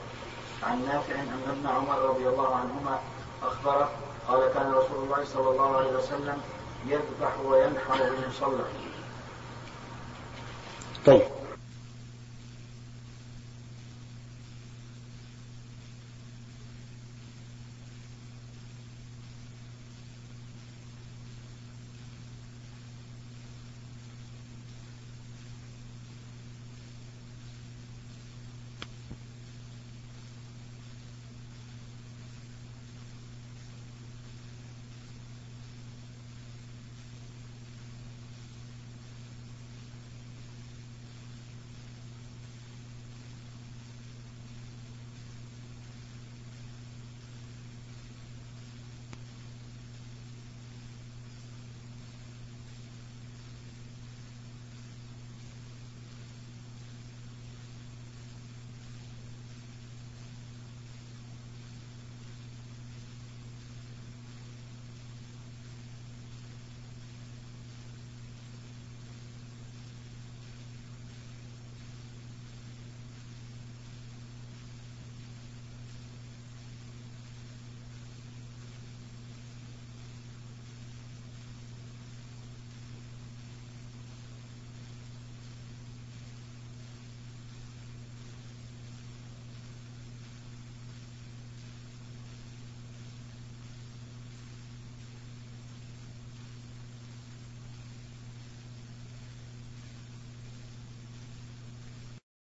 عن 0.63 0.85
نافع 0.85 1.15
أن 1.15 1.43
ابن 1.49 1.67
عمر 1.67 1.99
رضي 1.99 2.29
الله 2.29 2.57
عنهما 2.57 3.01
أخبره 3.43 3.91
قال 4.29 4.53
كان 4.53 4.73
رسول 4.73 5.05
الله 5.05 5.25
صلى 5.25 5.51
الله 5.51 5.77
عليه 5.77 5.93
وسلم 5.93 6.43
يذبح 6.87 7.41
وينحر 7.45 8.11
بالمصلى. 8.11 8.65
طيب 11.07 11.23